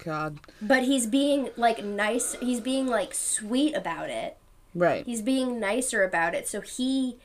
[0.02, 0.38] God.
[0.60, 2.34] But he's being like nice.
[2.40, 4.36] He's being like sweet about it.
[4.74, 5.04] Right.
[5.04, 6.48] He's being nicer about it.
[6.48, 7.18] So he,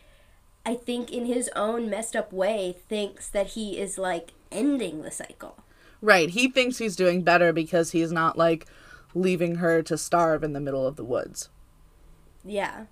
[0.65, 5.11] I think, in his own messed up way, thinks that he is like ending the
[5.11, 5.57] cycle.
[6.01, 6.29] Right.
[6.29, 8.65] He thinks he's doing better because he's not like
[9.15, 11.49] leaving her to starve in the middle of the woods.
[12.43, 12.85] Yeah.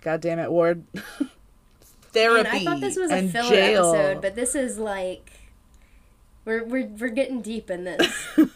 [0.00, 0.84] God damn it, Ward.
[2.12, 2.42] Therapy.
[2.44, 3.94] Man, I thought this was a filler jail.
[3.94, 5.37] episode, but this is like
[6.48, 8.28] we're we're we're getting deep in this.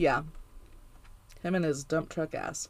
[0.00, 0.22] Yeah.
[1.42, 2.68] Him and his dump truck ass.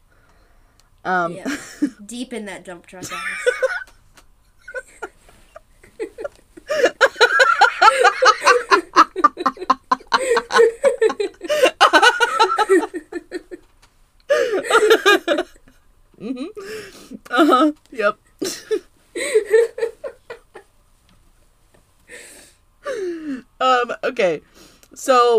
[1.05, 1.57] Um yeah.
[2.05, 3.13] Deep in that dump truck ass.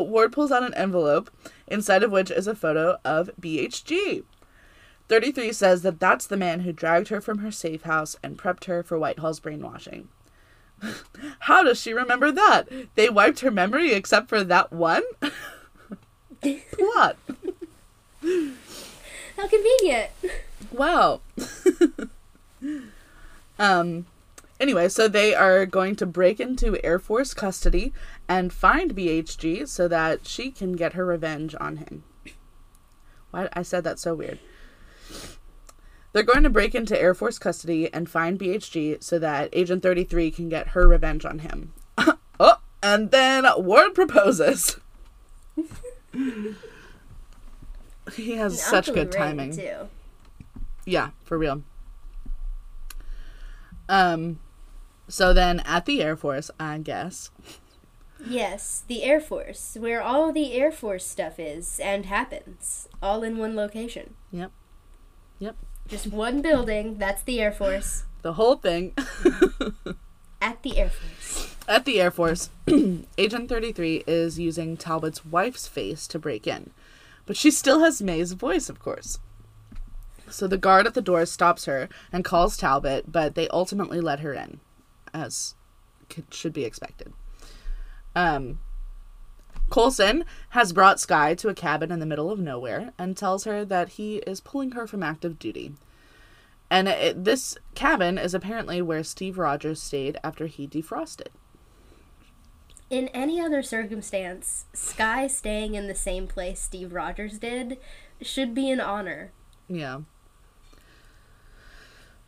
[0.02, 1.30] So Ward pulls out an envelope,
[1.68, 4.24] inside of which is a photo of BHG.
[5.08, 8.66] 33 says that that's the man who dragged her from her safe house and prepped
[8.66, 10.08] her for Whitehall's brainwashing.
[11.42, 12.68] How does she remember that?
[12.96, 15.04] They wiped her memory except for that one?
[16.42, 17.18] what?
[18.24, 20.10] How convenient.
[20.72, 21.22] Wow.
[23.60, 24.08] um
[24.60, 27.94] anyway, so they are going to break into Air Force custody
[28.32, 32.06] and find BHG so that she can get her revenge on him.
[33.32, 34.40] Why I said that so weird.
[36.14, 40.32] They're going to break into Air Force custody and find BHG so that Agent 33
[40.32, 41.74] can get her revenge on him.
[42.40, 44.80] oh, and then Ward proposes.
[48.14, 49.58] he has such Uncle good Ray, timing.
[49.58, 49.90] too.
[50.86, 51.64] Yeah, for real.
[53.90, 54.40] Um
[55.10, 57.30] so then at the Air Force, I guess.
[58.28, 63.38] Yes, the Air Force, where all the Air Force stuff is and happens, all in
[63.38, 64.14] one location.
[64.32, 64.52] Yep.
[65.40, 65.56] Yep.
[65.88, 68.04] Just one building, that's the Air Force.
[68.22, 68.94] The whole thing
[70.42, 71.56] At the Air Force.
[71.68, 72.50] at the Air Force,
[73.18, 76.72] Agent 33 is using Talbot's wife's face to break in.
[77.26, 79.20] But she still has May's voice, of course.
[80.30, 84.22] So the guard at the door stops her and calls Talbot, but they ultimately let
[84.22, 84.60] her in,
[85.14, 85.56] as
[86.32, 87.14] should be expected.
[88.16, 88.60] Um,
[89.70, 93.64] Coulson has brought Skye to a cabin in the middle of nowhere and tells her
[93.66, 95.74] that he is pulling her from active duty.
[96.70, 101.28] And it, this cabin is apparently where Steve Rogers stayed after he defrosted.
[102.90, 107.78] In any other circumstance, Skye staying in the same place Steve Rogers did
[108.22, 109.32] should be an honor.
[109.70, 110.02] Yeah.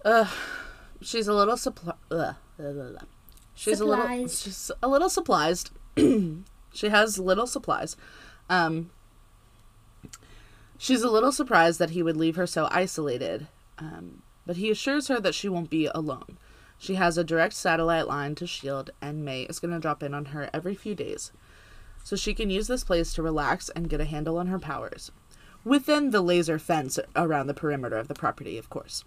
[0.05, 0.29] Uh,
[1.01, 1.93] she's a little supply.
[2.11, 2.99] Ugh, blah, blah, blah.
[3.63, 4.27] She's a little.
[4.27, 5.65] She's a little supplies.
[5.97, 7.95] she has little supplies.
[8.49, 8.89] Um.
[10.77, 13.47] She's a little surprised that he would leave her so isolated,
[13.77, 16.37] um, but he assures her that she won't be alone.
[16.77, 20.13] She has a direct satellite line to Shield, and May is going to drop in
[20.13, 21.31] on her every few days,
[22.03, 25.09] so she can use this place to relax and get a handle on her powers,
[25.63, 29.05] within the laser fence around the perimeter of the property, of course.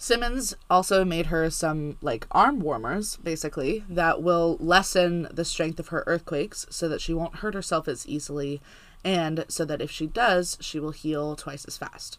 [0.00, 5.88] Simmons also made her some like arm warmers, basically, that will lessen the strength of
[5.88, 8.62] her earthquakes so that she won't hurt herself as easily,
[9.02, 12.18] and so that if she does, she will heal twice as fast.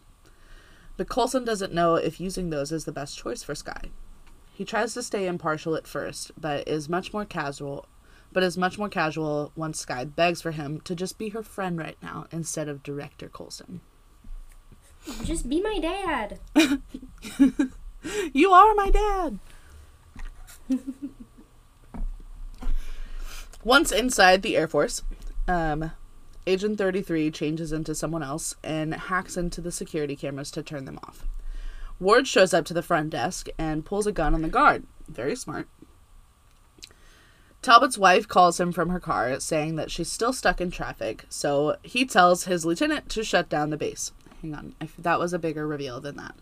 [0.98, 3.90] But Coulson doesn't know if using those is the best choice for Skye.
[4.52, 7.86] He tries to stay impartial at first, but is much more casual
[8.32, 11.78] but is much more casual once Skye begs for him to just be her friend
[11.78, 13.80] right now instead of Director Coulson.
[15.24, 16.38] Just be my dad.
[18.32, 19.38] You are my dad.
[23.62, 25.02] Once inside the Air Force,
[25.46, 25.92] um,
[26.46, 30.98] Agent 33 changes into someone else and hacks into the security cameras to turn them
[31.04, 31.26] off.
[31.98, 34.84] Ward shows up to the front desk and pulls a gun on the guard.
[35.06, 35.68] Very smart.
[37.60, 41.76] Talbot's wife calls him from her car, saying that she's still stuck in traffic, so
[41.82, 44.12] he tells his lieutenant to shut down the base.
[44.42, 46.34] Hang on, I that was a bigger reveal than that.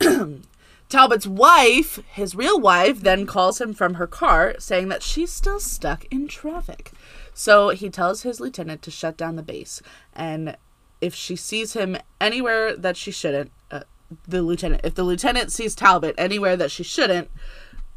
[0.88, 5.60] Talbot's wife, his real wife, then calls him from her car, saying that she's still
[5.60, 6.92] stuck in traffic.
[7.34, 9.82] So he tells his lieutenant to shut down the base,
[10.14, 10.56] and
[11.00, 13.82] if she sees him anywhere that she shouldn't, uh,
[14.26, 17.30] the lieutenant, if the lieutenant sees Talbot anywhere that she shouldn't,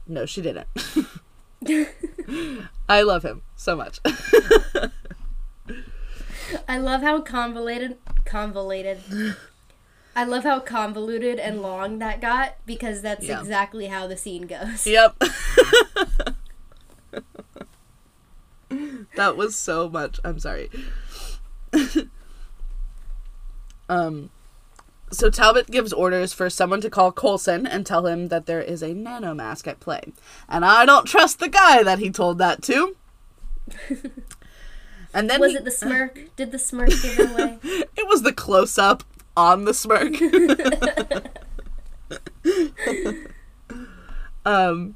[0.05, 0.67] no, she didn't.
[2.89, 3.99] I love him so much.
[6.67, 8.99] I love how convoluted, convoluted,
[10.15, 13.39] I love how convoluted and long that got because that's Yeah.
[13.39, 14.85] exactly how the scene goes.
[14.85, 15.15] Yep.
[19.15, 20.19] that was so much.
[20.23, 20.69] I'm sorry.
[23.89, 24.29] um
[25.11, 28.81] so Talbot gives orders for someone to call Coulson and tell him that there is
[28.81, 30.13] a nanomask at play.
[30.47, 32.95] And I don't trust the guy that he told that to.
[35.13, 36.19] And then Was he- it the smirk?
[36.35, 37.57] Did the smirk give it away?
[37.97, 39.03] It was the close up
[39.37, 40.15] on the smirk.
[44.45, 44.95] um,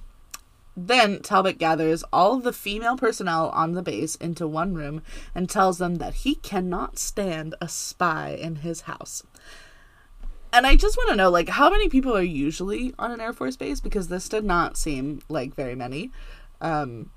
[0.76, 5.01] then Talbot gathers all of the female personnel on the base into one room
[5.34, 9.24] and tells them that he cannot stand a spy in his house.
[10.51, 13.34] And I just want to know, like, how many people are usually on an Air
[13.34, 13.82] Force base?
[13.82, 16.11] Because this did not seem like very many.
[16.61, 17.09] Um,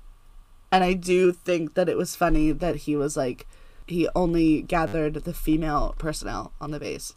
[0.71, 3.47] and I do think that it was funny that he was like,
[3.87, 7.13] he only gathered the female personnel on the base.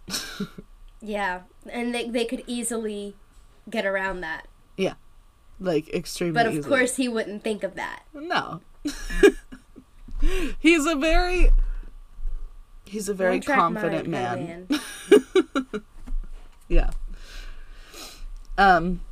[1.01, 3.15] yeah, and they they could easily
[3.69, 4.95] get around that, yeah,
[5.61, 6.35] like extremely.
[6.35, 6.77] but of easily.
[6.77, 8.03] course he wouldn't think of that.
[8.15, 8.61] no.
[10.59, 11.51] he's a very,
[12.85, 14.67] he's a very confident man.
[14.69, 14.81] man.
[16.69, 16.91] Yeah.
[18.57, 19.03] Um.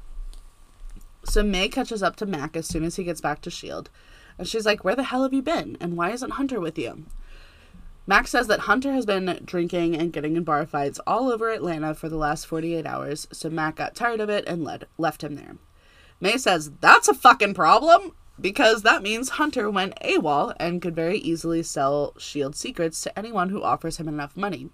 [1.25, 3.91] So May catches up to Mac as soon as he gets back to Shield,
[4.41, 5.77] and she's like, "Where the hell have you been?
[5.81, 7.05] And why isn't Hunter with you?"
[8.07, 11.95] Max says that Hunter has been drinking and getting in bar fights all over Atlanta
[11.95, 15.35] for the last 48 hours, so Mac got tired of it and led, left him
[15.35, 15.57] there.
[16.21, 18.13] May says, That's a fucking problem!
[18.41, 22.57] Because that means Hunter went AWOL and could very easily sell S.H.I.E.L.D.
[22.57, 24.71] secrets to anyone who offers him enough money.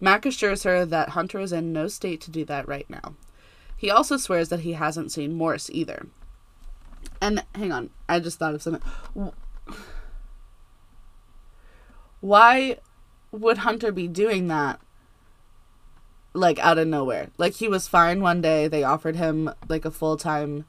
[0.00, 3.14] Mac assures her that Hunter is in no state to do that right now.
[3.76, 6.06] He also swears that he hasn't seen Morse either.
[7.20, 8.82] And hang on, I just thought of something.
[12.20, 12.78] Why
[13.30, 14.80] would Hunter be doing that?
[16.34, 17.30] Like out of nowhere.
[17.38, 20.64] Like he was fine one day, they offered him like a full time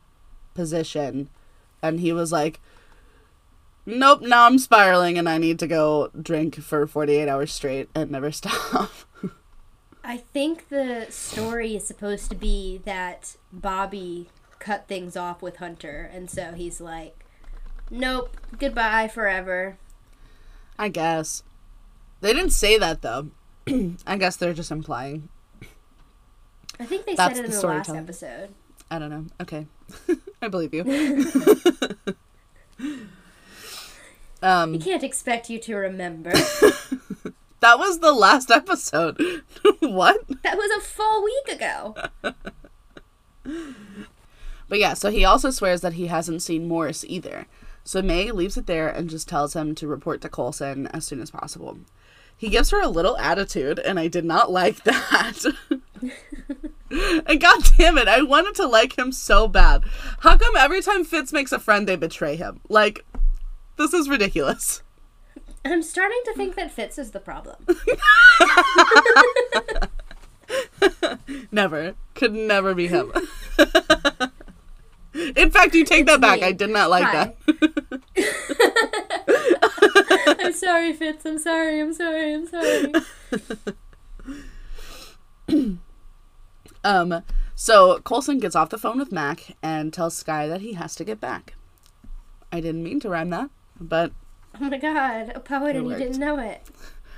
[0.53, 1.29] position,
[1.81, 2.59] and he was like,
[3.85, 8.11] Nope, now I'm spiraling and I need to go drink for 48 hours straight and
[8.11, 8.91] never stop.
[10.03, 14.27] I think the story is supposed to be that Bobbi
[14.63, 17.25] cut things off with Hunter, and so he's like,
[17.91, 19.77] "Nope, goodbye forever."
[20.79, 21.43] I guess.
[22.21, 23.29] They didn't say that though.
[24.07, 25.27] I guess they're just implying.
[26.79, 28.53] I think they That's said it in the the last episode.
[28.89, 29.25] I don't know.
[29.41, 29.67] Okay.
[30.41, 30.83] I believe you.
[34.41, 36.31] um We can't expect you to remember.
[37.59, 39.17] that was the last episode.
[39.79, 40.25] what?
[40.43, 41.95] that was a full week ago.
[44.73, 47.45] But yeah, so he also swears that he hasn't seen Morse either.
[47.83, 51.21] So May leaves it there and just tells him to report to Coulson as soon
[51.21, 51.77] as possible.
[52.35, 55.45] He gives her a little attitude, and I did not like that.
[56.89, 59.83] and god damn it, I wanted to like him so bad.
[60.21, 62.59] How come every time Fitz makes a friend, they betray him?
[62.67, 63.05] Like,
[63.77, 64.81] this is ridiculous.
[65.63, 67.67] I'm starting to think that Fitz is the problem.
[71.51, 71.93] Never.
[72.15, 73.11] Could never be him.
[75.13, 76.41] In fact, you take that back.
[76.41, 76.47] me.
[76.47, 77.33] I did not like Hi.
[78.15, 80.37] that.
[80.39, 81.25] I'm sorry, Fitz.
[81.25, 81.79] I'm sorry.
[81.79, 82.33] I'm sorry.
[82.33, 82.93] I'm sorry.
[86.85, 87.23] Um,
[87.55, 91.05] so Coulson gets off the phone with Mac and tells Skye that he has to
[91.05, 91.53] get back.
[92.51, 93.49] I didn't mean to rhyme that,
[93.79, 94.11] but
[94.59, 96.67] Oh my god, a poet and you didn't know it.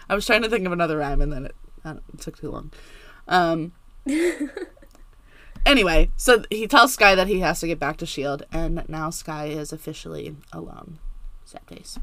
[0.08, 2.72] I was trying to think of another rhyme and then it, it took too long.
[3.28, 3.74] Um,
[5.66, 9.10] anyway, so he tells Skye that he has to get back to Shield, and now
[9.10, 11.00] Skye is officially alone.
[11.46, 12.00] Sad days.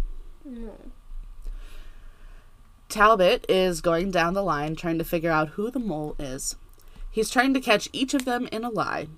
[2.89, 6.57] Talbot is going down the line trying to figure out who the mole is.
[7.11, 9.09] He's trying to catch each of them in a lie.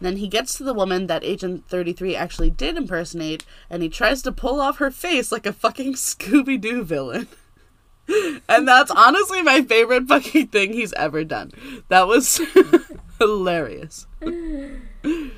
[0.00, 4.22] Then he gets to the woman that Agent 33 actually did impersonate, and he tries
[4.22, 7.28] to pull off her face like a fucking Scooby Doo villain.
[8.48, 11.52] and that's honestly my favorite fucking thing he's ever done.
[11.88, 12.40] That was
[13.18, 14.06] hilarious.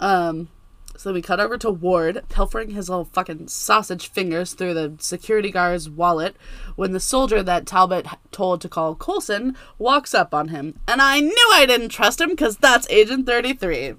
[0.00, 0.48] Um,
[0.96, 5.50] so we cut over to Ward, pilfering his little fucking sausage fingers through the security
[5.50, 6.36] guard's wallet
[6.74, 10.78] when the soldier that Talbot told to call Coulson walks up on him.
[10.88, 13.94] And I knew I didn't trust him because that's Agent 33.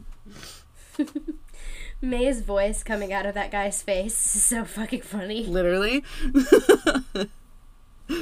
[2.02, 5.46] May's voice coming out of that guy's face is so fucking funny.
[5.46, 6.04] Literally.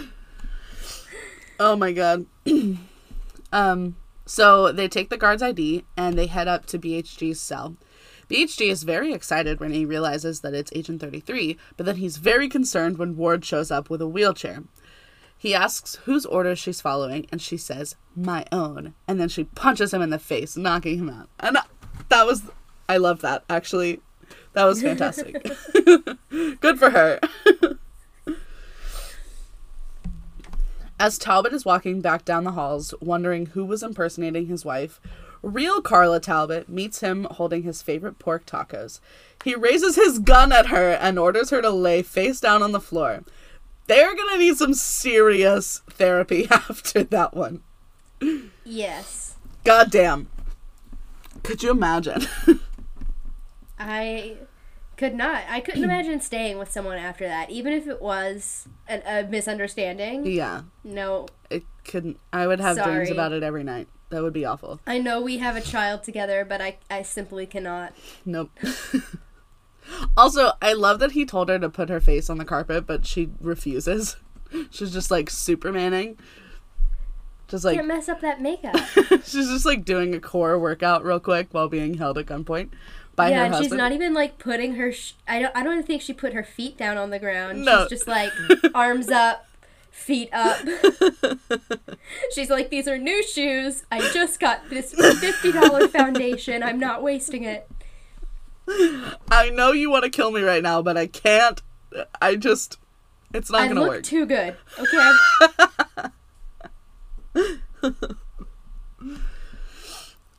[1.60, 2.26] oh my god.
[3.52, 7.78] um, so they take the guard's ID and they head up to BHG's cell.
[8.30, 12.50] BHG is very excited when he realizes that it's Agent 33, but then he's very
[12.50, 14.64] concerned when Ward shows up with a wheelchair.
[15.38, 18.96] He asks whose orders she's following, and she says, my own.
[19.08, 21.30] And then she punches him in the face, knocking him out.
[21.40, 21.58] And
[22.10, 22.44] that was,
[22.90, 24.02] I love that, actually.
[24.54, 25.44] That was fantastic.
[26.60, 27.20] Good for her.
[31.00, 35.00] As Talbot is walking back down the halls, wondering who was impersonating his wife,
[35.44, 39.00] real Carla Talbot meets him holding his favorite pork tacos.
[39.44, 42.80] He raises his gun at her and orders her to lay face down on the
[42.80, 43.24] floor.
[43.86, 47.62] They're gonna need some serious therapy after that one.
[48.66, 49.36] Yes.
[49.64, 50.30] God damn.
[51.44, 52.28] Could you imagine?
[53.80, 54.38] I
[54.98, 55.44] could not.
[55.48, 60.26] I couldn't imagine staying with someone after that, even if it was an, a misunderstanding.
[60.26, 60.64] yeah.
[60.84, 63.88] No, It couldn't I would have dreams about it every night.
[64.10, 64.80] That would be awful.
[64.88, 67.94] I know we have a child together, but I, I simply cannot.
[68.26, 68.52] Nope.
[70.18, 73.06] also, I love that he told her to put her face on the carpet, but
[73.06, 74.16] she refuses.
[74.72, 76.18] She's just like supermaning.
[77.50, 78.76] Just like Can't mess up that makeup.
[79.24, 82.70] she's just like doing a core workout real quick while being held at gunpoint
[83.18, 83.72] by yeah, her and husband.
[83.72, 84.94] she's not even like putting her.
[84.94, 85.54] Sh- I don't.
[85.58, 87.66] I don't even think she put her feet down on the ground.
[87.66, 87.82] No.
[87.82, 88.32] She's just like
[88.76, 89.46] arms up,
[89.92, 90.60] feet up.
[92.34, 93.84] she's like, these are new shoes.
[93.92, 96.64] I just got this fifty dollar foundation.
[96.64, 97.68] I'm not wasting it.
[99.32, 101.62] I know you want to kill me right now, but I can't.
[102.22, 102.78] I just
[103.34, 104.04] it's not I gonna look work.
[104.04, 104.56] too good.
[104.80, 105.12] Okay.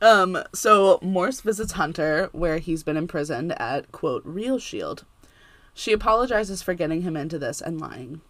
[0.00, 5.04] Um, so Morse visits Hunter where he's been imprisoned at quote Real Shield.
[5.74, 8.20] She apologizes for getting him into this and lying.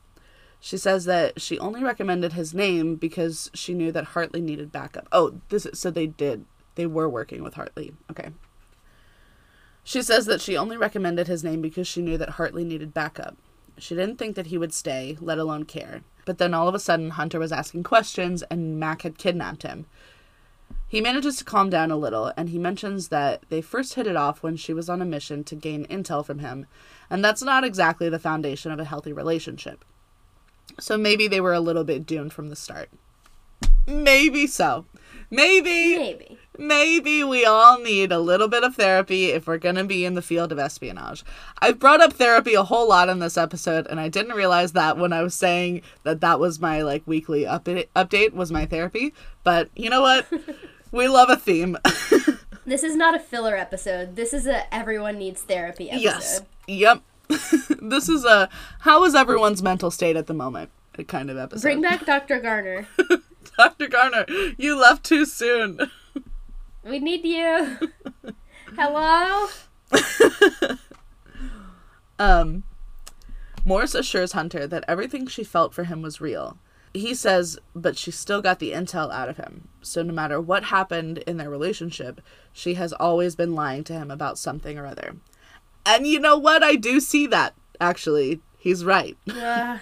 [0.61, 5.07] She says that she only recommended his name because she knew that Hartley needed backup.
[5.13, 6.45] Oh, this is, so they did.
[6.75, 7.95] They were working with Hartley.
[8.11, 8.31] Okay.
[9.85, 13.37] She says that she only recommended his name because she knew that Hartley needed backup.
[13.79, 16.03] She didn't think that he would stay, let alone care.
[16.27, 19.87] But then all of a sudden, Hunter was asking questions and Mac had kidnapped him.
[20.89, 24.17] He manages to calm down a little, and he mentions that they first hit it
[24.17, 26.67] off when she was on a mission to gain intel from him,
[27.11, 29.85] and that's not exactly the foundation of a healthy relationship.
[30.81, 32.89] So maybe they were a little bit doomed from the start.
[33.87, 34.85] Maybe so.
[35.31, 36.39] Maybe, Maybe.
[36.59, 40.15] maybe we all need a little bit of therapy if we're going to be in
[40.15, 41.23] the field of espionage.
[41.61, 44.97] I've brought up therapy a whole lot in this episode, and I didn't realize that
[44.97, 49.13] when I was saying that that was my like weekly update, update was my therapy.
[49.43, 50.27] But you know what?
[50.93, 51.77] we love a theme.
[52.69, 54.15] This is not a filler episode.
[54.15, 56.05] This is a everyone needs therapy episode.
[56.05, 56.43] yes.
[56.67, 57.03] Yep.
[57.81, 60.71] this is a how is everyone's mental state at the moment
[61.07, 61.63] kind of episode.
[61.63, 62.39] Bring back Dr.
[62.41, 62.87] Garner.
[63.57, 63.89] Dr.
[63.89, 64.27] Garner,
[64.59, 65.91] you left too soon.
[66.85, 67.79] We need you.
[68.77, 69.49] Hello?
[72.19, 72.65] Um,
[73.65, 76.59] Morse assures Hunter that everything she felt for him was real.
[76.99, 79.69] He says, but she still got the intel out of him.
[79.83, 82.21] So no matter what happened in their relationship,
[82.53, 85.17] she has always been lying to him about something or other.
[85.87, 86.63] And you know what?
[86.63, 88.41] I do see that, actually.
[88.59, 89.17] He's right.
[89.31, 89.81] Ugh.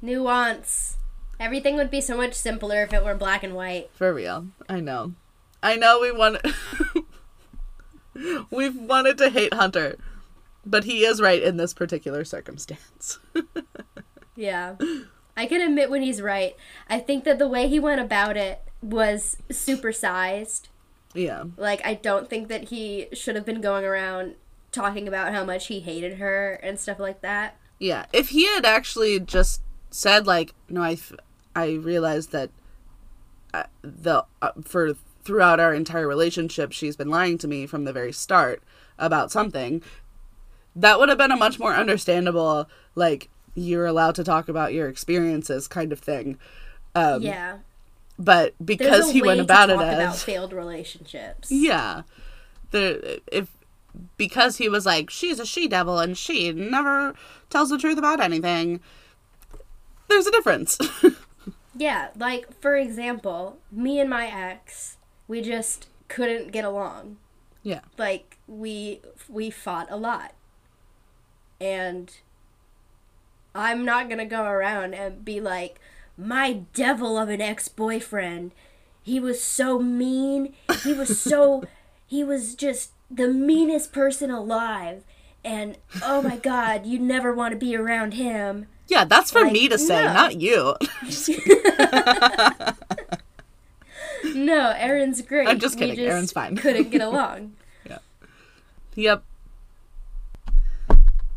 [0.00, 0.96] Nuance.
[1.40, 3.90] Everything would be so much simpler if it were black and white.
[3.92, 4.48] For real.
[4.68, 5.14] I know.
[5.62, 6.38] I know we want
[8.50, 9.96] We've wanted to hate Hunter,
[10.64, 13.18] but he is right in this particular circumstance.
[14.38, 14.76] Yeah.
[15.38, 16.56] I can admit when he's right.
[16.90, 20.62] I think that the way he went about it was supersized.
[21.14, 21.44] yeah.
[21.56, 24.34] Like, I don't think that he should have been going around
[24.72, 27.56] talking about how much he hated her and stuff like that.
[27.78, 31.12] Yeah, if he had actually just said like, "No, I, f-
[31.54, 32.50] I realized that
[33.54, 37.92] uh, the uh, for throughout our entire relationship, she's been lying to me from the
[37.92, 38.60] very start
[38.98, 39.82] about something,"
[40.74, 43.28] that would have been a much more understandable like
[43.60, 46.38] you're allowed to talk about your experiences kind of thing.
[46.94, 47.58] Um, yeah.
[48.18, 51.50] But because he went about it as about failed relationships.
[51.50, 52.02] yeah,
[52.72, 53.48] the if
[54.16, 57.14] because he was like she's a she devil and she never
[57.48, 58.80] tells the truth about anything.
[60.08, 60.78] There's a difference.
[61.78, 64.96] Yeah, like for example, me and my ex,
[65.28, 67.18] we just couldn't get along.
[67.62, 67.80] yeah.
[67.96, 70.34] Like we we fought a lot.
[71.60, 72.12] And
[73.58, 75.80] I'm not to go around and be like
[76.16, 78.52] my devil of an ex-boyfriend.
[79.02, 80.54] He was so mean.
[80.84, 81.64] He was so
[82.06, 85.02] he was just the meanest person alive.
[85.44, 88.66] And oh my god, you never want to be around him.
[88.86, 90.12] Yeah, that's for Like, me to say, no.
[90.12, 90.76] not you.
[94.34, 95.46] No, Aaron's great.
[95.48, 95.98] I'm just kidding.
[96.04, 96.56] Aaron's fine.
[96.56, 97.54] couldn't get along.
[97.88, 97.98] yeah.
[98.94, 99.22] yep.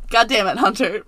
[0.10, 1.04] God damn it, Hunter.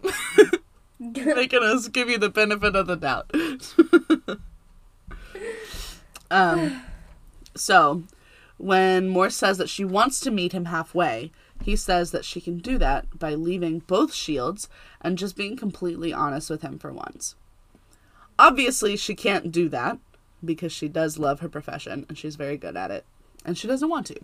[1.11, 3.31] Making us give you the benefit of the doubt.
[6.31, 6.83] um,
[7.55, 8.03] so
[8.57, 11.31] when Morse says that she wants to meet him halfway,
[11.63, 14.69] he says that she can do that by leaving both shields
[15.01, 17.35] and just being completely honest with him for once.
[18.37, 19.97] Obviously, she can't do that
[20.43, 23.05] because she does love her profession and she's very good at it,
[23.45, 24.19] and she doesn't want to.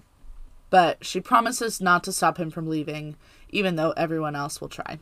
[0.70, 3.16] But she promises not to stop him from leaving,
[3.50, 5.00] even though everyone else will try.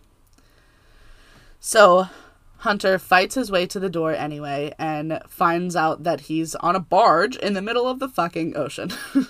[1.60, 2.08] So,
[2.60, 6.80] Hunter fights his way to the door anyway and finds out that he's on a
[6.80, 8.92] barge in the middle of the fucking ocean.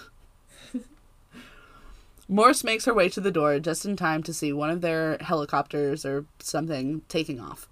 [2.30, 5.17] Morse makes her way to the door just in time to see one of their
[5.21, 7.69] helicopters or something taking off.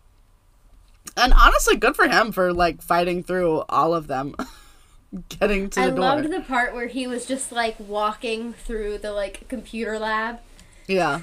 [1.18, 4.36] And honestly, good for him for like fighting through all of them.
[5.30, 6.00] Getting to the I door.
[6.00, 10.40] loved the part where he was just like walking through the like computer lab
[10.88, 11.22] yeah.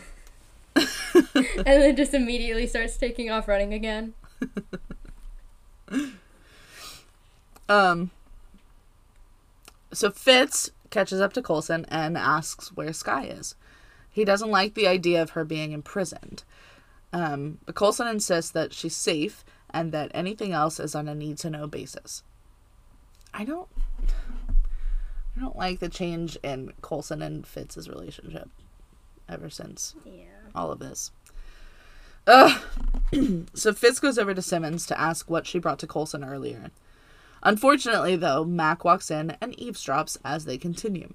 [1.34, 4.14] and then just immediately starts taking off running again.
[7.68, 8.10] Um
[9.92, 13.54] so Fitz catches up to Coulson and asks where Skye is.
[14.10, 16.44] He doesn't like the idea of her being imprisoned.
[17.12, 21.38] Um, but Coulson insists that she's safe and that anything else is on a need
[21.38, 22.22] to know basis.
[23.34, 23.68] I don't
[25.36, 28.50] I don't like the change in Coulson and Fitz's relationship
[29.28, 30.41] ever since Yeah.
[30.55, 31.11] All of this.
[32.26, 32.62] Ugh.
[33.55, 36.70] so Fitz goes over to Simmons to ask what she brought to Coulson earlier.
[37.42, 41.12] Unfortunately, though, Mac walks in and eavesdrops as they continue.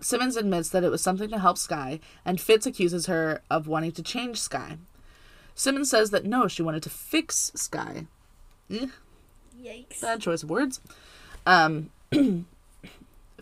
[0.00, 3.92] Simmons admits that it was something to help Skye, and Fitz accuses her of wanting
[3.92, 4.78] to change Skye.
[5.54, 8.06] Simmons says that no, she wanted to fix Skye.
[8.70, 8.86] Eh,
[9.62, 10.00] Yikes.
[10.00, 10.80] bad choice of words.
[11.46, 11.90] Um,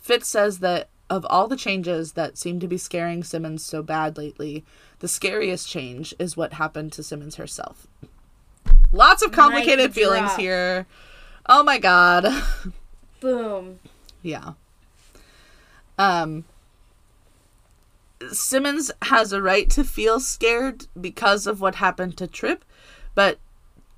[0.00, 4.18] Fitz says that of all the changes that seem to be scaring Simmons so bad
[4.18, 4.64] lately,
[5.00, 7.86] the scariest change is what happened to Simmons herself.
[8.92, 10.40] Lots of complicated feelings drop.
[10.40, 10.86] here.
[11.46, 12.26] Oh my god.
[13.20, 13.80] Boom.
[14.22, 14.52] yeah.
[15.98, 16.44] Um
[18.32, 22.64] Simmons has a right to feel scared because of what happened to Trip,
[23.14, 23.38] but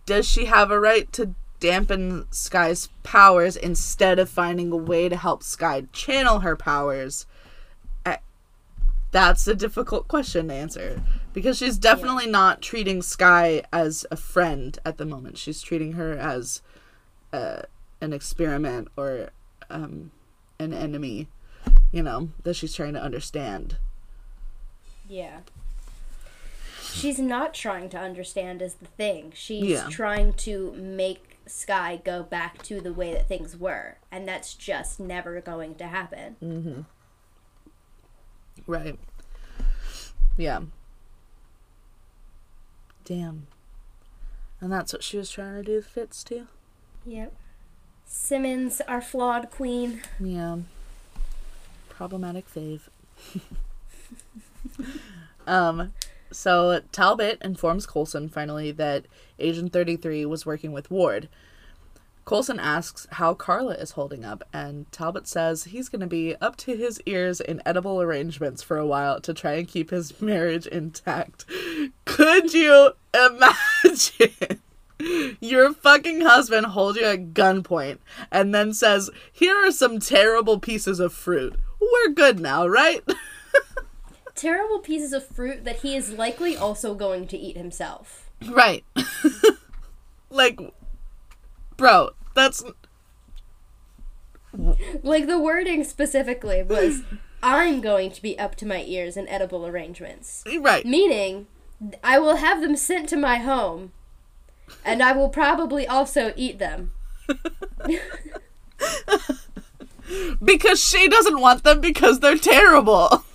[0.06, 5.16] does she have a right to dampen Skye's powers instead of finding a way to
[5.16, 7.26] help Skye channel her powers?
[9.12, 11.02] That's a difficult question to answer
[11.32, 15.38] because she's definitely not treating Skye as a friend at the moment.
[15.38, 16.62] She's treating her as
[17.32, 17.62] uh,
[18.00, 19.28] an experiment or
[19.70, 20.10] um,
[20.58, 21.28] an enemy,
[21.92, 23.76] you know, that she's trying to understand.
[25.08, 25.40] Yeah.
[26.82, 29.32] She's not trying to understand is the thing.
[29.34, 29.88] She's Yeah.
[29.90, 35.00] trying to make Skye go back to the way that things were, and that's just
[35.00, 36.86] never going to happen.
[38.66, 38.98] Right.
[40.36, 40.62] Yeah.
[43.04, 43.46] Damn.
[44.60, 46.46] And that's what she was trying to do with Fitz too?
[47.04, 47.32] Yep.
[48.06, 50.02] Simmons, our flawed queen.
[50.20, 50.58] Yeah.
[51.88, 52.82] Problematic fave.
[55.46, 55.92] um
[56.30, 59.06] so Talbot informs Coulson finally that
[59.38, 61.28] Agent 33 was working with Ward.
[62.24, 66.56] Coulson asks how Carla is holding up, and Talbot says he's going to be up
[66.58, 70.66] to his ears in edible arrangements for a while to try and keep his marriage
[70.66, 71.44] intact.
[72.04, 74.60] Could you imagine?
[75.40, 77.98] Your fucking husband holds you at gunpoint
[78.30, 81.56] and then says, Here are some terrible pieces of fruit.
[81.80, 83.02] We're good now, right?
[84.34, 88.30] Terrible pieces of fruit that he is likely also going to eat himself.
[88.48, 88.84] right.
[90.30, 90.58] like,
[91.82, 92.64] bro, that's.
[95.02, 97.02] Like the wording specifically was,
[97.42, 100.44] I'm going to be up to my ears in edible arrangements.
[100.60, 100.86] Right.
[100.86, 101.48] Meaning,
[102.04, 103.92] I will have them sent to my home,
[104.84, 106.92] and I will probably also eat them.
[110.44, 113.24] Because she doesn't want them because they're terrible.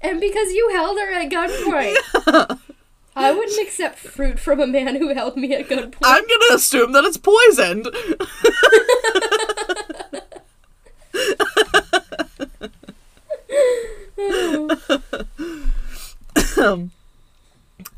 [0.00, 2.60] And because you held her at gunpoint.
[3.18, 5.96] I wouldn't accept fruit from a man who held me at gunpoint.
[6.04, 7.88] I'm gonna assume that it's poisoned.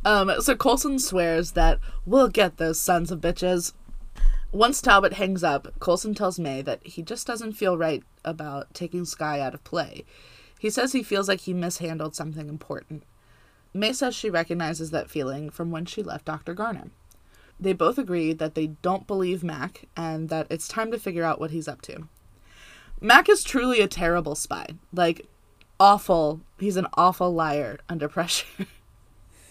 [0.05, 3.73] um, so Coulson swears that we'll get those sons of bitches.
[4.53, 9.05] Once Talbot hangs up, Coulson tells May that he just doesn't feel right about taking
[9.05, 10.05] Sky out of play.
[10.59, 13.05] He says he feels like he mishandled something important.
[13.73, 16.55] May says she recognizes that feeling from when she left Dr.
[16.55, 16.91] Garner.
[17.59, 21.39] They both agree that they don't believe Mac and that it's time to figure out
[21.39, 22.09] what he's up to.
[23.01, 24.66] Mac is truly a terrible spy.
[24.93, 25.27] Like,
[25.79, 26.41] awful.
[26.59, 28.66] He's an awful liar under pressure.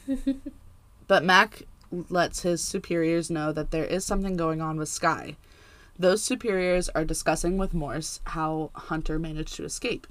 [1.07, 5.35] but Mac lets his superiors know that there is something going on with Skye.
[5.97, 10.07] Those superiors are discussing with Morse how Hunter managed to escape.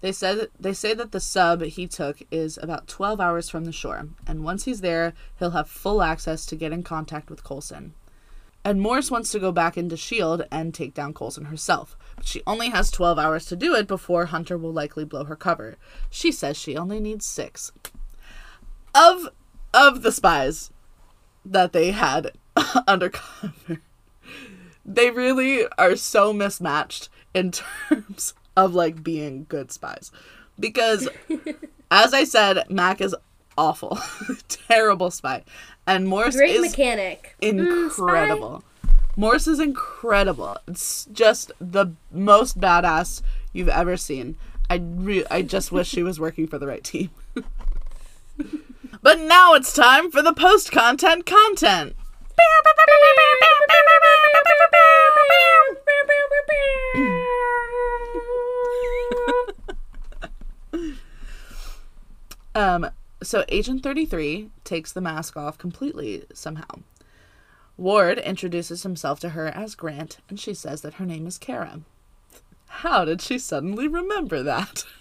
[0.00, 3.72] They said they say that the sub he took is about 12 hours from the
[3.72, 7.94] shore, and once he's there, he'll have full access to get in contact with Coulson.
[8.64, 12.42] And Morse wants to go back into Shield and take down Coulson herself, but she
[12.46, 15.76] only has 12 hours to do it before Hunter will likely blow her cover.
[16.10, 17.72] She says she only needs 6.
[18.94, 19.28] Of
[19.74, 20.70] of the spies
[21.44, 22.32] that they had
[22.86, 23.80] undercover,
[24.84, 27.50] they really are so mismatched in
[27.88, 30.10] terms of like being good spies.
[30.58, 31.08] Because
[31.90, 33.14] as I said, Mac is
[33.56, 33.98] awful.
[34.48, 35.44] Terrible spy.
[35.86, 37.36] And Morse Great is mechanic.
[37.40, 38.64] Mm, incredible.
[39.16, 40.56] Morse is incredible.
[40.66, 44.36] It's just the most badass you've ever seen.
[44.68, 47.10] I re- I just wish she was working for the right team.
[49.02, 51.96] but now it's time for the post content content.
[62.58, 62.90] Um,
[63.22, 66.80] so Agent 33 takes the mask off completely somehow.
[67.76, 71.82] Ward introduces himself to her as Grant, and she says that her name is Kara.
[72.66, 74.84] How did she suddenly remember that?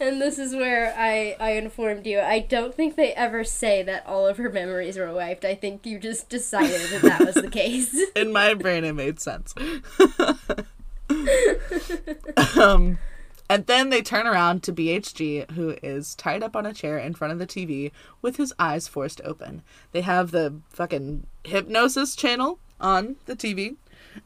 [0.00, 2.20] And this is where I, I informed you.
[2.20, 5.44] I don't think they ever say that all of her memories were wiped.
[5.44, 7.94] I think you just decided that that was the case.
[8.16, 9.54] In my brain, it made sense.
[12.58, 12.98] um,
[13.48, 17.14] and then they turn around to BHG, who is tied up on a chair in
[17.14, 17.92] front of the TV
[18.22, 19.62] with his eyes forced open.
[19.92, 23.76] They have the fucking hypnosis channel on the TV.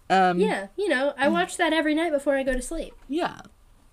[0.08, 2.94] Um, yeah, you know, I watch that every night before I go to sleep.
[3.08, 3.40] Yeah,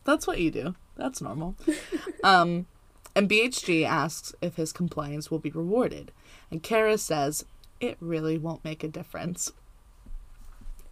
[0.03, 0.75] that's what you do.
[0.97, 1.55] That's normal.
[2.23, 2.67] um,
[3.15, 6.11] and BHG asks if his compliance will be rewarded,
[6.51, 7.45] and Kara says
[7.79, 9.51] it really won't make a difference.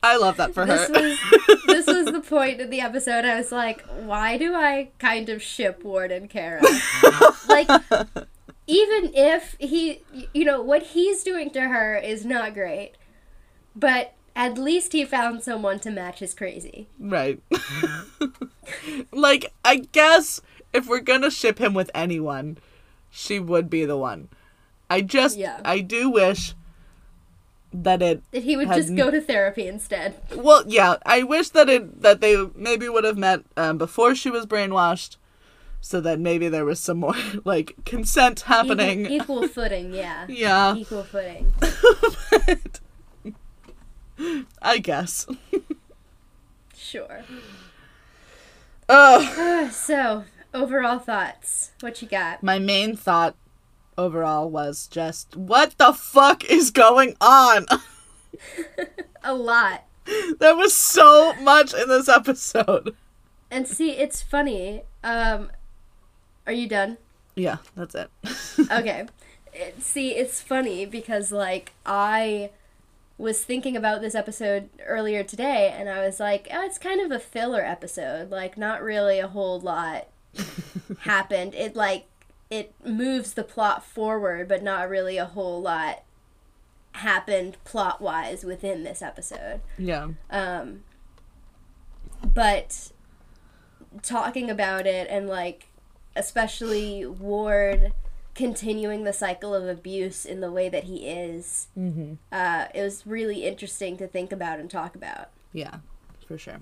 [0.02, 0.94] I love that for This her.
[0.94, 1.20] was
[1.68, 3.24] this was the point of the episode.
[3.24, 6.62] I was like, why do I kind of ship Ward and Kara?
[7.48, 7.70] like,
[8.68, 10.02] even if he,
[10.34, 12.94] you know, what he's doing to her is not great,
[13.76, 16.88] but at least he found someone to match his crazy.
[17.00, 17.40] right.
[19.12, 20.42] like, I guess
[20.74, 22.58] if we're gonna ship him with anyone,
[23.10, 24.30] she would be the one.
[24.90, 25.60] I just, Yeah.
[25.66, 26.54] I do wish
[27.74, 30.16] that it That he would Had just n- go to therapy instead.
[30.36, 34.30] Well, yeah, I wish that it that they maybe would have met um, before she
[34.30, 35.18] was brainwashed,
[35.82, 37.16] so that maybe there was some more
[37.46, 39.06] like consent happening.
[39.08, 40.26] Equal, equal footing, yeah.
[40.30, 41.52] yeah, Equal footing.
[41.60, 42.80] but
[44.62, 45.28] I guess.
[46.76, 47.24] Sure.
[48.90, 49.70] Oh.
[49.72, 51.72] So, overall thoughts.
[51.80, 52.44] What you got?
[52.44, 53.36] My main thought
[53.98, 57.66] overall was just, what the fuck is going on?
[59.24, 59.86] A lot.
[60.40, 62.96] there was so much in this episode.
[63.50, 64.84] And see, it's funny.
[65.04, 65.52] Um,
[66.46, 66.98] are you done?
[67.36, 68.10] Yeah, that's it.
[68.72, 69.06] Okay.
[69.54, 72.50] It, see, it's funny because like I
[73.18, 77.12] was thinking about this episode earlier today, and I was like, oh, it's kind of
[77.12, 78.32] a filler episode.
[78.32, 80.08] Like, not really a whole lot
[81.02, 81.54] happened.
[81.56, 82.08] It like
[82.50, 86.04] it moves the plot forward, but not really a whole lot
[86.94, 89.62] happened plot wise within this episode.
[89.78, 90.10] yeah.
[90.30, 90.84] Um,
[92.24, 92.92] but
[94.02, 95.70] talking about it and like
[96.16, 97.94] especially Ward
[98.36, 102.14] continuing the cycle of abuse in the way that he is, Mm-hmm.
[102.32, 105.30] uh, it was really interesting to think about and talk about.
[105.54, 105.78] Yeah,
[106.28, 106.60] for sure.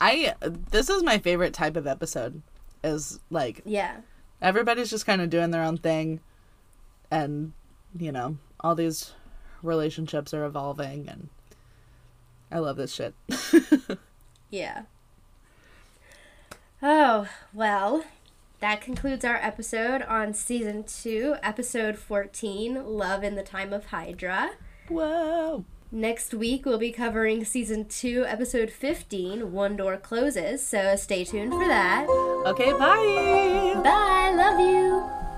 [0.00, 0.34] I
[0.70, 2.42] this is my favorite type of episode.
[2.82, 3.98] Is like Yeah.
[4.40, 6.20] everybody's just kind of doing their own thing,
[7.10, 7.52] and
[7.98, 9.12] you know all these
[9.62, 11.28] relationships are evolving, and
[12.50, 13.14] I love this shit.
[14.52, 14.82] Yeah.
[16.82, 18.04] Oh, well,
[18.60, 24.50] that concludes our episode on season two, episode 14 Love in the Time of Hydra.
[24.88, 25.64] Whoa!
[25.92, 31.52] Next week, we'll be covering season two, episode 15 One Door Closes, so stay tuned
[31.52, 32.06] for that.
[32.46, 33.80] Okay, bye.
[33.82, 35.29] Bye, love you.